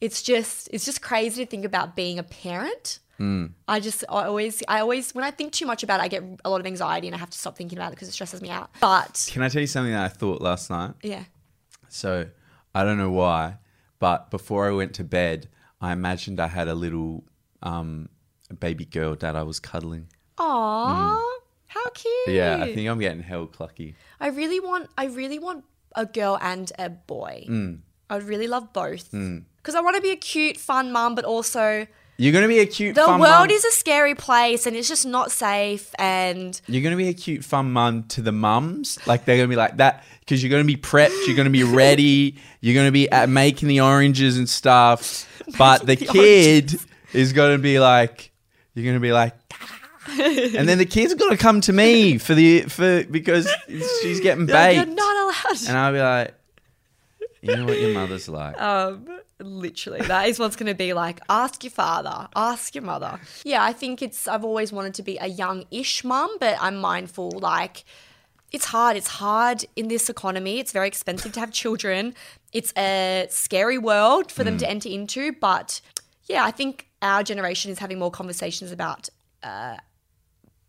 [0.00, 3.00] it's just it's just crazy to think about being a parent.
[3.20, 3.50] Mm.
[3.66, 6.22] I just I always I always when I think too much about it, I get
[6.44, 8.40] a lot of anxiety and I have to stop thinking about it because it stresses
[8.40, 8.70] me out.
[8.80, 10.92] But Can I tell you something that I thought last night?
[11.02, 11.24] yeah,
[11.88, 12.26] So
[12.74, 13.56] I don't know why,
[13.98, 15.48] but before I went to bed,
[15.80, 17.24] I imagined I had a little
[17.62, 18.08] um,
[18.60, 20.08] baby girl that I was cuddling.
[20.38, 21.20] Aww,
[21.66, 22.28] how cute.
[22.28, 23.94] Yeah, I think I'm getting hell clucky.
[24.20, 27.44] I really want I really want a girl and a boy.
[27.48, 27.80] Mm.
[28.10, 29.10] I would really love both.
[29.10, 31.86] Because I want to be a cute, fun mum, but also
[32.20, 33.50] You're gonna be a cute the world mum.
[33.50, 35.94] is a scary place and it's just not safe.
[36.00, 38.98] And You're gonna be a cute fun mum to the mums.
[39.06, 41.26] Like they're gonna be like that because you're gonna be prepped.
[41.28, 42.34] You're gonna be ready.
[42.60, 45.26] You're gonna be at making the oranges and stuff.
[45.56, 46.74] But the the kid
[47.14, 48.32] is gonna be like,
[48.74, 49.34] you're gonna be like.
[50.10, 53.48] and then the kid's are gonna come to me for the for because
[54.02, 54.96] she's getting like, you're baked.
[54.96, 55.68] not allowed.
[55.68, 56.34] And I'll be like,
[57.40, 58.60] you know what your mother's like.
[58.60, 59.06] um,
[59.40, 61.20] literally, that is what's going to be like.
[61.28, 63.20] Ask your father, ask your mother.
[63.44, 64.28] Yeah, I think it's.
[64.28, 67.30] I've always wanted to be a young-ish mum, but I'm mindful.
[67.30, 67.84] Like,
[68.52, 68.96] it's hard.
[68.96, 70.58] It's hard in this economy.
[70.58, 72.14] It's very expensive to have children.
[72.52, 74.70] It's a scary world for them to hmm.
[74.70, 75.32] enter into.
[75.32, 75.80] But
[76.28, 79.08] yeah, I think our generation is having more conversations about
[79.42, 79.76] uh,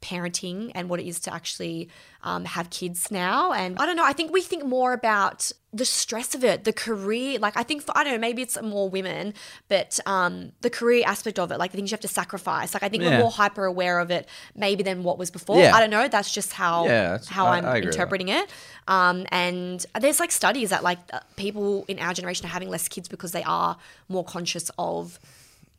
[0.02, 1.90] parenting and what it is to actually
[2.24, 3.52] um, have kids now.
[3.54, 6.74] And I don't know, I think we think more about the stress of it, the
[6.74, 7.38] career.
[7.40, 9.34] Like, I think, for, I don't know, maybe it's more women,
[9.68, 12.74] but um, the career aspect of it, like the things you have to sacrifice.
[12.74, 13.12] Like, I think Yeah.
[13.18, 15.60] we're more hyper aware of it maybe than what was before.
[15.60, 15.76] Yeah.
[15.76, 16.08] I don't know.
[16.08, 17.94] That's just how, Yeah, how I- I'm I agree with that.
[18.00, 18.50] interpreting it.
[18.88, 22.88] Um, and there's like studies that like uh, people in our generation are having less
[22.88, 25.20] kids because they are more conscious of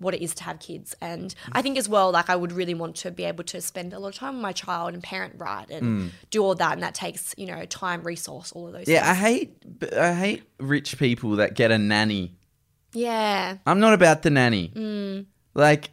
[0.00, 0.96] what it is to have kids.
[1.00, 3.92] And I think as well, like I would really want to be able to spend
[3.92, 6.72] a lot of time with my child and parent right and do all that.
[6.72, 8.92] And that takes, you know, time, resource, all of those Mm.
[8.94, 9.56] Yeah, I hate
[9.96, 12.34] I hate rich people that get a nanny.
[12.92, 13.58] yeah.
[13.66, 14.72] I'm not about the nanny.
[14.74, 15.26] Mm.
[15.54, 15.90] Like,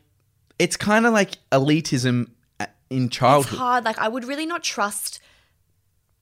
[0.57, 3.59] it's kind of like elitism uh, in It's childhood.
[3.59, 3.83] hard.
[3.85, 5.19] Like I would really not trust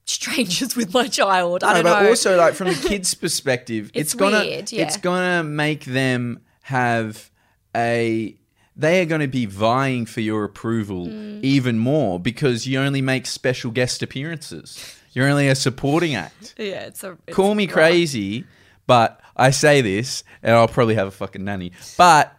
[0.04, 1.64] strangers with my child.
[1.64, 2.08] I No, don't know but know.
[2.10, 4.62] also like from the kids' perspective, it's, It's gonna yeah.
[4.82, 7.30] it's gonna make them have
[7.76, 8.34] a
[8.78, 11.42] they are going to be vying for your approval Mm.
[11.44, 14.94] even more because you only make special guest appearances.
[15.12, 16.54] You're only a supporting act.
[16.58, 18.44] yeah, it's a it's Call me crazy,
[18.86, 21.72] but I say this and I'll probably have a fucking nanny.
[21.96, 22.36] But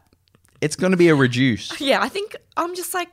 [0.61, 1.79] it's going to be a reduce.
[1.89, 3.09] Yeah, I think I'm just like,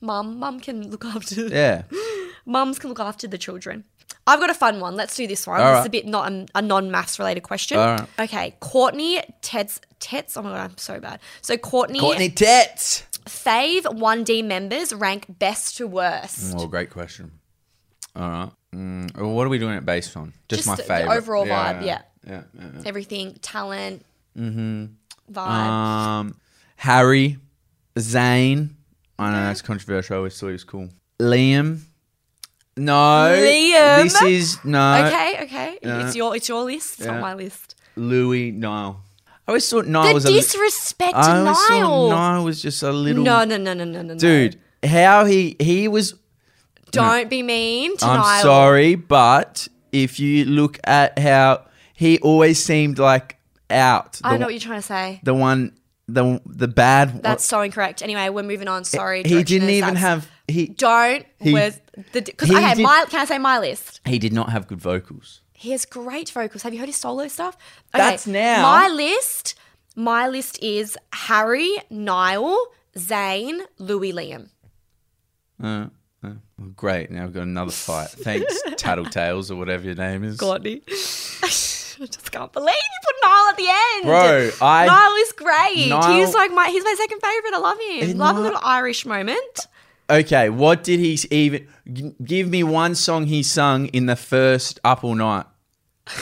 [0.00, 0.38] mum.
[0.38, 1.46] Mum can look after.
[1.48, 1.82] Yeah.
[2.46, 3.84] Mums can look after the children.
[4.28, 4.94] I've got a fun one.
[4.94, 5.60] Let's do this one.
[5.60, 5.86] All It's right.
[5.86, 7.78] a bit not a, a non-MAFS related question.
[7.78, 8.06] All right.
[8.20, 10.36] Okay, Courtney Tets Tets.
[10.36, 11.18] Oh my god, I'm so bad.
[11.42, 13.02] So Courtney, Courtney Tets.
[13.24, 16.54] fave 1D members rank best to worst.
[16.56, 17.32] Oh, great question.
[18.14, 18.50] All right.
[18.74, 20.34] Mm, well, what are we doing it based on?
[20.48, 21.16] Just, my the favorite.
[21.16, 21.84] overall vibe.
[21.84, 22.02] Yeah.
[22.26, 22.42] Yeah.
[22.54, 22.82] yeah, yeah.
[22.84, 24.04] everything, talent,
[24.36, 24.86] Mm-hmm.
[25.32, 25.38] vibe.
[25.48, 26.34] Um,
[26.76, 27.38] Harry,
[27.96, 28.70] Zayn.
[29.18, 30.14] I know that's controversial.
[30.14, 30.88] I always thought he was cool.
[31.20, 31.80] Liam.
[32.78, 33.34] No.
[33.36, 34.02] Liam?
[34.04, 35.04] This is no.
[35.06, 35.78] okay, okay.
[35.82, 36.06] yeah.
[36.06, 36.98] It's your it's your list.
[36.98, 37.12] It's Yeah.
[37.12, 37.74] not my list.
[37.96, 38.52] Louis.
[38.52, 39.00] Niall.
[39.26, 40.28] I always thought Niall The was a.
[40.32, 41.46] disrespect to Niall.
[41.48, 42.08] I always thought.
[42.10, 43.22] Niall was just a little.
[43.24, 44.18] No, no, no, no, no, no, no.
[44.18, 46.14] Dude, how he he was.
[46.90, 48.42] Don't be mean to I'm Niall.
[48.42, 53.36] sorry, but if you look at how he always seemed like
[53.70, 54.20] out.
[54.24, 55.20] I know what you're trying to say.
[55.22, 55.72] the one,
[56.08, 57.22] the the bad.
[57.22, 58.02] That's so incorrect.
[58.02, 58.84] Anyway, we're moving on.
[58.84, 59.22] Sorry.
[59.24, 60.66] he didn't even have he.
[60.68, 61.24] Don't.
[61.40, 61.78] he- Where's
[62.12, 62.22] the?
[62.22, 64.00] Because he okay, did- my can I say my list?
[64.06, 65.42] He did not have good vocals.
[65.52, 66.62] He has great vocals.
[66.62, 67.56] Have you heard his solo stuff?
[67.92, 68.62] That's now.
[68.62, 69.54] My list.
[69.96, 72.56] My list is Harry, Niall,
[72.96, 74.50] Zayn, Louis, Liam.
[75.60, 75.66] Uh,
[76.22, 77.10] uh, well, great.
[77.10, 78.10] Now we've got another fight.
[78.10, 80.36] Thanks, Tattletales or whatever your name is.
[80.36, 80.82] Gordie.
[80.88, 84.04] I just can't believe you put Niall at the end.
[84.04, 85.88] Bro, I- Niall is great.
[85.88, 87.54] Niall- he's like my he's my second favorite.
[87.54, 87.78] I love
[88.10, 88.18] him.
[88.18, 89.66] Love a little Irish moment.
[90.10, 91.66] Okay, what did he even
[92.24, 92.62] give me?
[92.62, 95.46] One song he sung in the first Up All Night.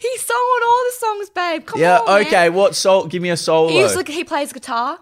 [0.00, 1.66] He sung on all the songs, babe.
[1.66, 1.98] Come Yeah.
[1.98, 2.06] on.
[2.06, 2.26] man.
[2.28, 2.48] okay.
[2.48, 3.06] What soul?
[3.08, 3.70] Give me a solo.
[3.70, 5.00] He's like he plays guitar.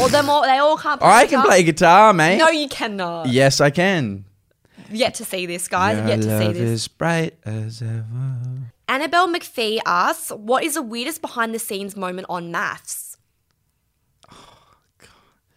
[0.00, 1.42] Or them all they all can't play I guitar.
[1.42, 2.38] can play guitar, mate.
[2.38, 3.28] No, you cannot.
[3.28, 4.24] Yes, I can.
[4.90, 5.98] Yet to see this, guys.
[5.98, 6.62] Your Yet to see this.
[6.70, 8.36] is bright as ever.
[8.88, 12.99] Annabelle McPhee asks, "What is the weirdest behind the scenes moment on MAFS?"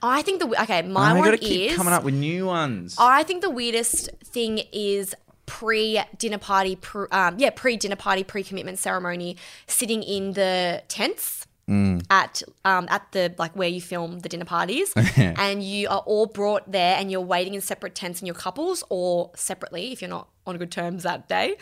[0.03, 2.95] I think the okay, my I one gotta keep is coming up with new ones.
[2.99, 8.25] I think the weirdest thing is pre dinner party, pre, um, yeah, pre dinner party,
[8.25, 12.05] pre commitment ceremony, sitting in the tents Mm.
[12.09, 16.25] at um, at the like where you film the dinner parties, and you are all
[16.25, 20.09] brought there, and you're waiting in separate tents in your couples or separately if you're
[20.09, 21.55] not on good terms that day,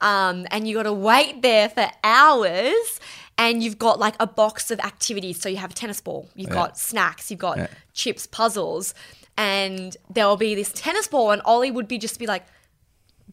[0.00, 3.00] um, and you got to wait there for hours.
[3.36, 5.40] And you've got like a box of activities.
[5.40, 8.94] So you have a tennis ball, you've got snacks, you've got chips, puzzles,
[9.36, 12.44] and there'll be this tennis ball, and Ollie would be just be like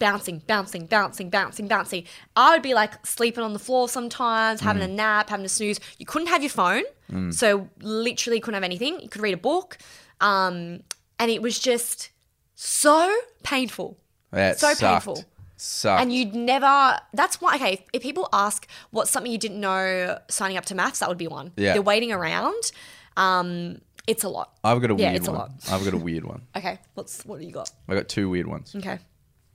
[0.01, 2.03] bouncing, bouncing, bouncing, bouncing, bouncing.
[2.35, 5.79] I would be like sleeping on the floor sometimes, having a nap, having a snooze.
[5.99, 6.83] You couldn't have your phone,
[7.31, 8.99] so literally couldn't have anything.
[8.99, 9.77] You could read a book,
[10.19, 10.81] um,
[11.19, 12.09] and it was just
[12.55, 13.97] so painful.
[14.31, 14.81] That so sucked.
[15.05, 15.23] painful.
[15.57, 16.01] Sucked.
[16.01, 16.97] And you'd never.
[17.13, 17.55] That's why.
[17.55, 21.19] Okay, if people ask what's something you didn't know signing up to MAFS, that would
[21.19, 21.51] be one.
[21.55, 21.75] Yeah.
[21.75, 22.71] You're waiting around.
[23.17, 24.57] Um, it's a lot.
[24.63, 25.39] I've got a Yeah, weird it's a one.
[25.39, 25.51] lot.
[25.69, 26.41] I've got a weird one.
[26.57, 27.69] Okay, what's what do you got?
[27.87, 28.75] I got two weird ones.
[28.75, 28.97] Okay.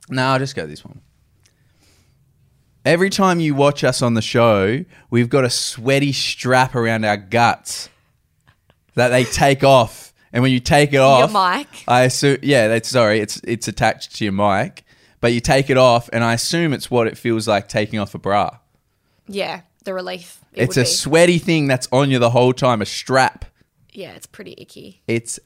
[0.09, 1.01] No, I'll just go this one.
[2.85, 7.17] Every time you watch us on the show, we've got a sweaty strap around our
[7.17, 7.89] guts
[8.95, 10.13] that they take off.
[10.31, 11.67] And when you take it off, your mic.
[11.87, 14.83] I assume, yeah, that's sorry, it's it's attached to your mic,
[15.19, 18.13] but you take it off, and I assume it's what it feels like taking off
[18.13, 18.57] a bra.
[19.27, 20.39] Yeah, the relief.
[20.53, 20.85] It It's a be.
[20.85, 23.45] sweaty thing that's on you the whole time, a strap.
[23.93, 25.01] yeah, it's pretty icky.
[25.07, 25.39] It's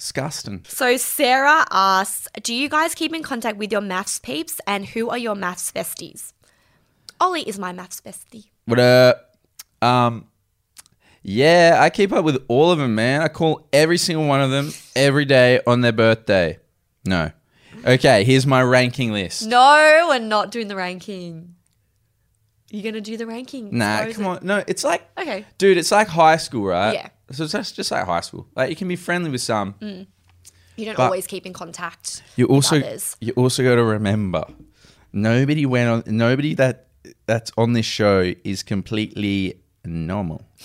[0.00, 0.64] disgusting.
[0.66, 5.10] So Sarah asks, "Do you guys keep in contact with your MAFS peeps, and who
[5.10, 6.32] are your MAFS besties?"
[7.20, 8.46] Ollie is my MAFS bestie.
[8.66, 9.14] But uh,
[9.84, 10.26] um,
[11.22, 13.20] yeah, I keep up with all of them, man.
[13.20, 16.58] I call every single one of them every day on their birthday.
[17.04, 17.30] No,
[17.84, 18.24] okay.
[18.24, 19.46] Here's my ranking list.
[19.46, 21.56] No, we're not doing the ranking.
[22.70, 23.76] You're gonna do the ranking?
[23.76, 24.38] Nah, come on.
[24.42, 25.44] No, it's like, Okay.
[25.58, 26.94] dude, it's like high school, right?
[26.94, 27.08] Yeah.
[27.32, 28.48] So it's just, like high school.
[28.56, 29.74] Like you can be friendly with some.
[29.74, 30.06] Mm.
[30.76, 32.22] You don't always keep in contact.
[32.36, 33.16] You also with others.
[33.20, 34.44] you also got to remember,
[35.12, 36.16] nobody went on.
[36.16, 36.88] Nobody that
[37.26, 40.42] that's on this show is completely normal.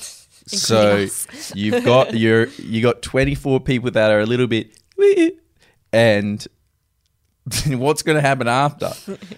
[0.48, 1.08] so
[1.54, 4.78] you've got your you got twenty four people that are a little bit,
[5.92, 6.48] and
[7.68, 8.92] what's going to happen after?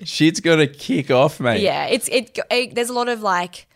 [0.04, 1.62] Shit's going to kick off, mate.
[1.62, 2.76] Yeah, it's it, it.
[2.76, 3.68] There's a lot of like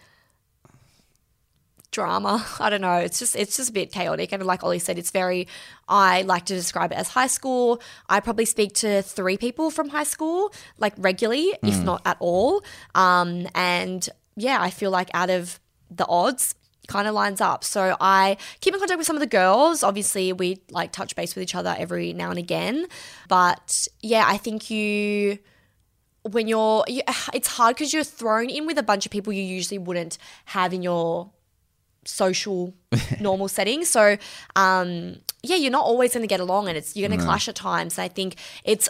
[1.92, 2.46] drama.
[2.60, 2.96] I don't know.
[2.96, 4.32] It's just it's just a bit chaotic.
[4.32, 5.48] And like Ollie said, it's very.
[5.88, 7.82] I like to describe it as high school.
[8.10, 12.64] I probably speak to three people from high school like regularly, if not at all.
[12.96, 16.56] Um, and yeah, I feel like out of the odds.
[16.88, 17.64] Kind of lines up.
[17.64, 19.82] So I keep in contact with some of the girls.
[19.82, 22.88] Obviously, we like touch base with each other every now and again.
[23.30, 25.38] But yeah, I think you
[26.24, 27.02] when you're you,
[27.34, 30.74] it's hard because you're thrown in with a bunch of people you usually wouldn't have
[30.74, 31.30] in your
[32.06, 32.74] social
[33.20, 33.86] normal setting.
[33.86, 34.18] So
[34.56, 37.48] um yeah you're not always going to get along and it's you're going to clash
[37.48, 37.98] at times.
[37.98, 38.90] And i think it's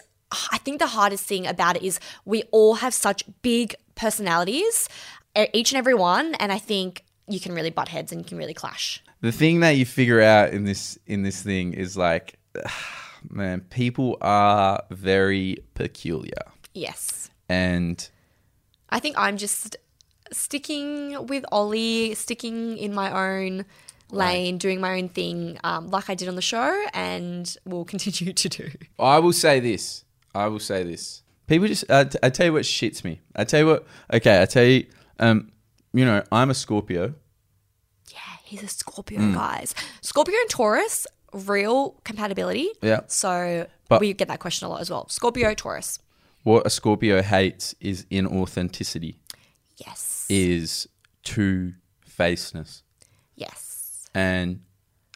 [0.51, 4.87] i think the hardest thing about it is we all have such big personalities
[5.53, 8.37] each and every one and i think you can really butt heads and you can
[8.37, 9.01] really clash.
[9.21, 12.37] The thing that you figure out in this in this thing is like,
[13.29, 16.43] man, people are very peculiar,
[16.73, 17.29] yes.
[17.49, 18.07] And
[18.89, 19.77] I think I'm just
[20.31, 23.65] sticking with Ollie, sticking in my own
[24.11, 28.33] lane, doing my own thing, um, like I did on the show, and will continue
[28.33, 28.69] to do.
[28.99, 30.03] I will say this.
[30.33, 31.21] I will say this.
[31.47, 31.89] People just.
[31.91, 33.19] I t- I tell you what shits me.
[33.35, 33.87] I tell you what.
[34.13, 34.85] Okay, I tell you.
[35.19, 35.51] Um,
[35.93, 37.13] you know, I'm a Scorpio.
[38.11, 39.75] Yeah, he's a Scorpio, guys.
[40.01, 42.69] Scorpio and Taurus, real compatibility.
[42.81, 43.01] Yeah.
[43.07, 45.09] So But- we get that question a lot as well.
[45.09, 45.99] Scorpio, Taurus.
[46.43, 49.15] What a Scorpio hates is inauthenticity.
[49.85, 50.10] Yes.
[50.31, 50.87] Is
[51.23, 51.73] two
[52.05, 52.83] facedness.
[53.35, 54.07] yes.
[54.13, 54.61] And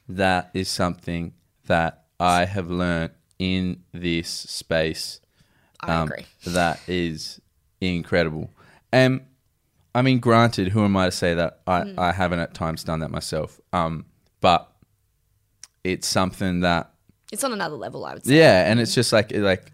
[0.08, 1.34] that is something
[1.66, 5.20] that I have learnt in this space.
[5.82, 6.26] I um, agree.
[6.46, 7.42] That is
[7.82, 8.50] incredible.
[8.92, 9.26] And
[9.94, 11.98] I mean, granted, who am I to say that I, Mm.
[11.98, 13.60] I haven't at times done that myself?
[13.74, 14.06] Um,
[14.42, 14.72] but
[15.84, 16.92] it's something that
[17.32, 18.36] It's on another level, I would say.
[18.38, 19.72] yeah, and it's just like like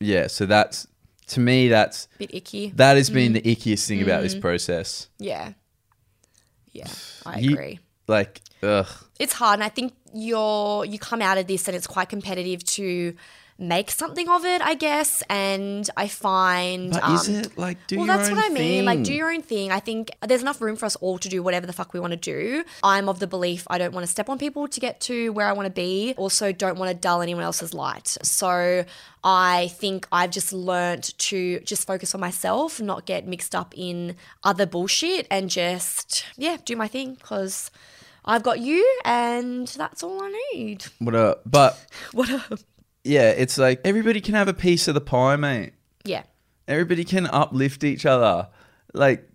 [0.00, 0.26] yeah.
[0.26, 0.86] So that's
[1.28, 2.72] to me that's Bit icky.
[2.76, 3.56] that has been the Mm.
[3.56, 5.08] ickiest thing about this process.
[5.18, 5.52] yeah.
[6.72, 6.88] Yeah,
[7.26, 7.78] I You- agree.
[8.08, 8.86] Like ugh.
[9.18, 12.62] it's hard and i think you're you come out of this and it's quite competitive
[12.64, 13.14] to
[13.62, 17.94] make something of it i guess and i find But um, is it like do
[17.94, 18.06] your thing.
[18.06, 20.42] well your that's own what i mean like do your own thing i think there's
[20.42, 23.08] enough room for us all to do whatever the fuck we want to do i'm
[23.08, 25.52] of the belief i don't want to step on people to get to where i
[25.52, 28.84] want to be also don't want to dull anyone else's light so
[29.22, 34.16] i think i've just learnt to just focus on myself not get mixed up in
[34.42, 37.70] other bullshit and just yeah do my thing because
[38.24, 40.84] I've got you, and that's all I need.
[41.00, 41.42] What up?
[41.44, 41.76] But
[42.12, 42.60] What up?
[43.04, 45.72] Yeah, it's like everybody can have a piece of the pie, mate.
[46.04, 46.22] Yeah.
[46.68, 48.48] Everybody can uplift each other.
[48.94, 49.28] Like,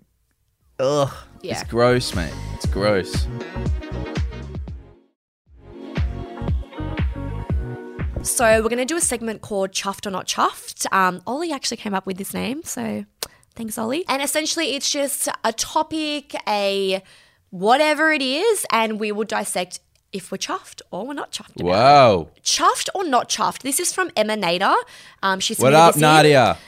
[0.80, 1.60] ugh, Yeah.
[1.60, 2.34] it's gross, mate.
[2.56, 3.28] It's gross.
[8.24, 10.86] So we're going to do a segment called Chuffed or Not Chuffed.
[10.92, 13.06] Um, Ollie actually came up with this name, so
[13.56, 14.04] thanks, Ollie.
[14.10, 17.02] And essentially, it's just a topic, a
[17.52, 19.80] whatever it is, and we will dissect
[20.14, 21.60] if we're chuffed or we're not chuffed.
[21.60, 21.66] about it.
[21.66, 22.30] Wow.
[22.44, 23.62] Chuffed or not chuffed?
[23.62, 24.76] This is from Emma Nader.
[25.22, 25.96] Um, she's What up.
[25.98, 26.58] Nadia?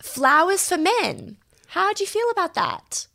[0.00, 1.36] Flowers for men.
[1.68, 3.06] How do you feel about that?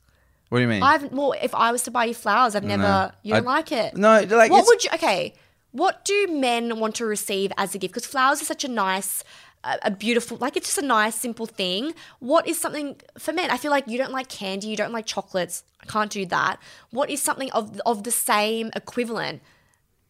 [0.50, 0.84] What do you mean?
[0.84, 2.82] I've well, if I was to buy you flowers, I've never.
[2.84, 3.12] No.
[3.24, 3.96] You don't I- like it.
[3.96, 4.90] no, like what would you?
[4.96, 5.34] Okay,
[5.72, 7.94] what do men want to receive as a gift?
[7.94, 9.24] Because flowers are such a nice,
[9.64, 11.94] a, beautiful, like it's just a nice, simple thing.
[12.20, 13.52] What is something for men?
[13.52, 15.64] I feel like you don't like candy, you don't like chocolates.
[15.82, 16.60] I can't do that.
[16.92, 19.42] What is something of of the same equivalent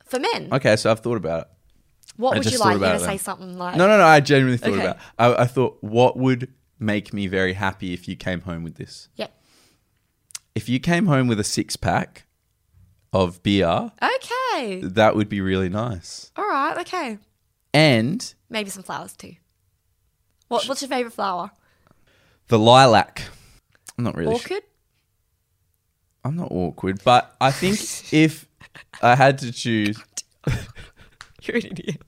[0.05, 0.49] for men?
[0.51, 1.47] okay, so I've thought about it.
[2.17, 2.71] what I would you like?
[2.71, 4.05] You're gonna say something like No, no, no.
[4.05, 4.81] I genuinely thought Okay.
[4.81, 4.95] about.
[4.97, 5.01] It.
[5.17, 9.09] I, I thought, what would make me very happy if you came home with this?
[9.15, 9.27] Yeah.
[10.55, 12.25] If you came home with a six pack
[13.13, 14.81] of beer, Okay.
[14.83, 16.31] that would be really nice.
[16.35, 16.77] All right.
[16.81, 17.17] Okay.
[17.73, 19.33] And Maybe some flowers too.
[20.47, 21.51] What, what's your favorite flower?
[22.47, 23.21] the lilac.
[23.97, 24.33] I'm not really.
[24.33, 24.63] Orchid.
[26.23, 27.79] I'm not awkward, but I think
[28.13, 28.47] if
[29.01, 30.01] I had to choose,
[31.43, 32.01] You're an idiot.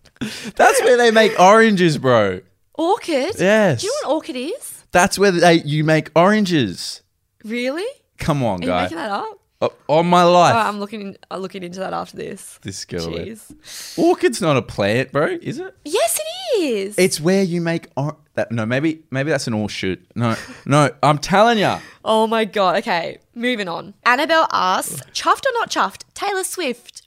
[0.56, 2.42] that's where they make oranges, bro.
[2.74, 3.36] Orchid.
[3.40, 3.82] Yes.
[3.82, 4.84] Do you know what orchid is?
[4.92, 7.02] That's where they you make oranges.
[7.46, 7.86] Really?
[8.18, 9.40] Come on, Are you making that up?
[9.62, 10.56] O- on my life.
[10.56, 11.02] Oh, I'm looking.
[11.02, 12.60] In, I'm looking into that after this.
[12.64, 13.08] this girl.
[13.08, 13.52] Jeez.
[13.98, 15.38] Orchid's not a plant, bro.
[15.42, 15.76] Is it?
[15.86, 16.98] Yes, it is.
[16.98, 18.52] It's where you make or- that.
[18.52, 20.04] No, maybe maybe that's an all shoot.
[20.16, 20.36] No,
[20.66, 20.90] no.
[21.04, 21.80] I'm telling ya.
[22.04, 22.78] oh my god.
[22.78, 23.94] Okay, moving on.
[24.04, 27.04] Annabelle asks, "Chuffed or not chuffed?" Taylor Swift.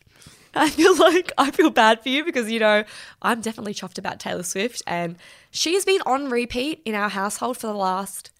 [0.54, 2.84] I feel like I feel bad for you because you know
[3.20, 5.16] I'm definitely chuffed about Taylor Swift, and
[5.50, 8.30] she's been on repeat in our household for the last.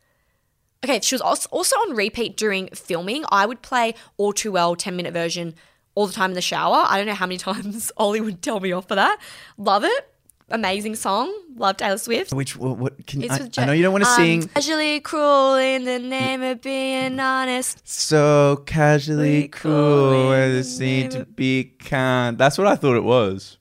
[0.85, 3.25] Okay, she was also on repeat during filming.
[3.31, 5.55] I would play All Too Well 10 minute version
[5.95, 6.85] all the time in the shower.
[6.87, 9.19] I don't know how many times Ollie would tell me off for that.
[9.57, 10.11] Love it.
[10.51, 11.35] Amazing song.
[11.57, 12.35] Love Taylor Swift.
[12.35, 15.55] Which what, what can It's I, know you don't want to um, sing Casually cruel
[15.55, 17.89] in the name of being honest.
[17.89, 22.37] so casually cruel as the it seemed to be kind.
[22.37, 23.57] That's what I thought it was.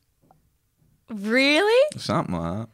[1.10, 1.88] Really?
[1.98, 2.70] Something like that.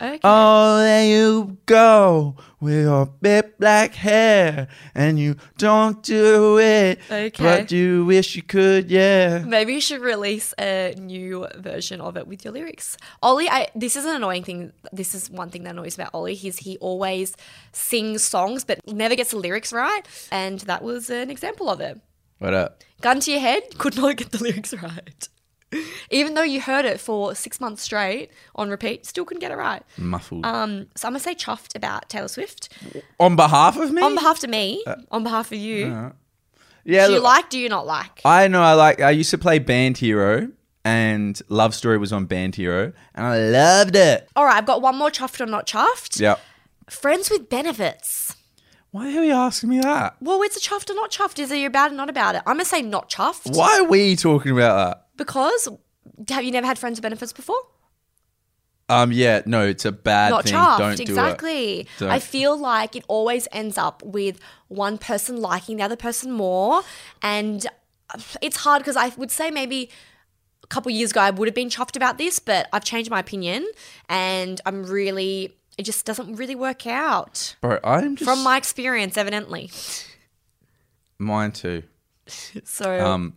[0.00, 0.20] Okay.
[0.24, 7.30] Oh, there you go with your big black hair, and you don't do it, Okay.
[7.38, 9.38] but you wish you could, yeah.
[9.46, 12.96] Maybe you should release a new version of it with your lyrics.
[13.22, 14.72] Ollie, I, this is an annoying thing.
[14.92, 16.34] This is one thing that annoys me about Ollie.
[16.34, 17.36] He's he always
[17.72, 22.00] sings songs but never gets the lyrics right, and that was an example of it.
[22.38, 22.82] What up?
[23.00, 25.28] Gun to your head, could not get the lyrics right.
[26.10, 29.56] Even though you heard it for six months straight on repeat, still couldn't get it
[29.56, 29.82] right.
[29.98, 30.46] Muffled.
[30.46, 32.68] Um, so I'm gonna say chuffed about Taylor Swift.
[33.18, 34.02] on behalf of me?
[34.02, 36.12] On behalf of me, on behalf of you,
[36.84, 37.50] yeah, do you look, like?
[37.50, 38.20] Do you not like?
[38.24, 39.00] I know I like.
[39.00, 40.48] I used to play Band Hero,
[40.84, 44.28] and Love Story was on Band Hero, and I loved it.
[44.36, 46.20] All right, I've got one more chuffed or not chuffed.
[46.20, 46.38] Yep.
[46.88, 48.36] Friends with benefits.
[48.92, 50.16] Why are you asking me that?
[50.20, 51.40] Well, it's a chuffed or not chuffed.
[51.40, 52.42] Is it you about it, not about it?
[52.46, 55.05] I'm gonna say not chuffed Why are we talking about that?
[55.16, 55.68] Because
[56.28, 57.56] have you never had friends with benefits before?
[58.88, 60.52] Um, yeah, no, it's a bad not thing.
[60.52, 60.78] chuffed.
[60.78, 61.08] Don't do it.
[61.08, 61.88] exactly.
[61.98, 62.10] Don't.
[62.10, 64.38] I feel like it always ends up with
[64.68, 66.82] one person liking the other person more,
[67.20, 67.66] and
[68.40, 69.90] it's hard because I would say maybe
[70.62, 73.18] a couple years ago I would have been chuffed about this, but I've changed my
[73.20, 73.66] opinion,
[74.08, 75.56] and I'm really.
[75.76, 79.70] It just doesn't really work out Bro, I'm just from my experience, evidently.
[81.18, 81.82] mine too.
[82.64, 83.34] So Um,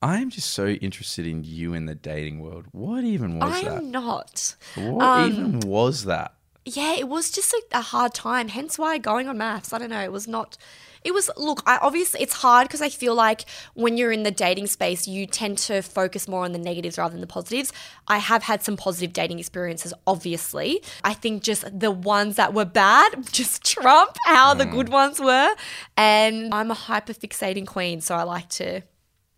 [0.00, 2.66] I'm just so interested in you in the dating world.
[2.72, 3.78] What even was I that?
[3.78, 4.54] am not.
[4.76, 6.34] What um, even was that?
[6.74, 8.48] yeah, it was just a, a hard time.
[8.48, 9.72] Hence why going on MAFS.
[9.72, 10.02] I don't know.
[10.02, 10.56] It was not.
[11.04, 11.62] It was look.
[11.64, 13.44] I obviously it's hard because I feel like
[13.74, 17.12] when you're in the dating space, you tend to focus more on the negatives rather
[17.12, 17.72] than the positives.
[18.08, 19.94] I have had some positive dating experiences.
[20.06, 25.20] Obviously, I think just the ones that were bad just trump how the good ones
[25.20, 25.54] were.
[25.96, 28.82] And I'm a hyper fixating queen, so I like to.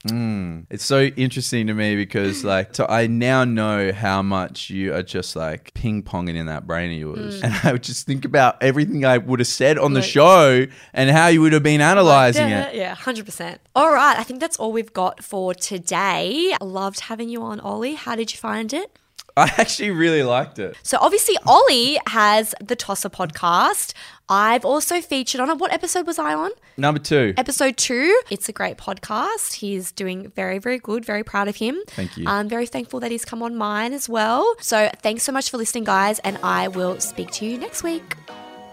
[0.08, 0.64] Mm.
[0.70, 5.02] It's so interesting to me because like so I now know how much you are
[5.02, 7.44] just like ping ponging in that brain of yours, mm.
[7.44, 10.66] and I would just think about everything I would have said on the Like- show
[10.94, 12.76] and how you would have been analyzing Yeah, it.
[12.76, 13.60] yeah, hundred percent.
[13.76, 16.54] All right, I think that's all we've got for today.
[16.62, 17.94] Loved having you on, Ollie.
[17.94, 18.98] How did you find it?
[19.40, 20.76] I actually really liked it.
[20.82, 23.92] So obviously, Ollie has the Tosser podcast.
[24.28, 25.58] I've also featured on it.
[25.58, 26.50] What episode was I on?
[26.76, 27.34] Number two.
[27.36, 28.20] Episode two.
[28.30, 29.54] It's a great podcast.
[29.54, 31.04] He's doing very, very good.
[31.04, 31.76] Very proud of him.
[31.88, 32.28] Thank you.
[32.28, 34.54] I'm very thankful that he's come on mine as well.
[34.60, 38.16] So thanks so much for listening, guys, and I will speak to you next week.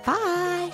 [0.05, 0.72] Bye.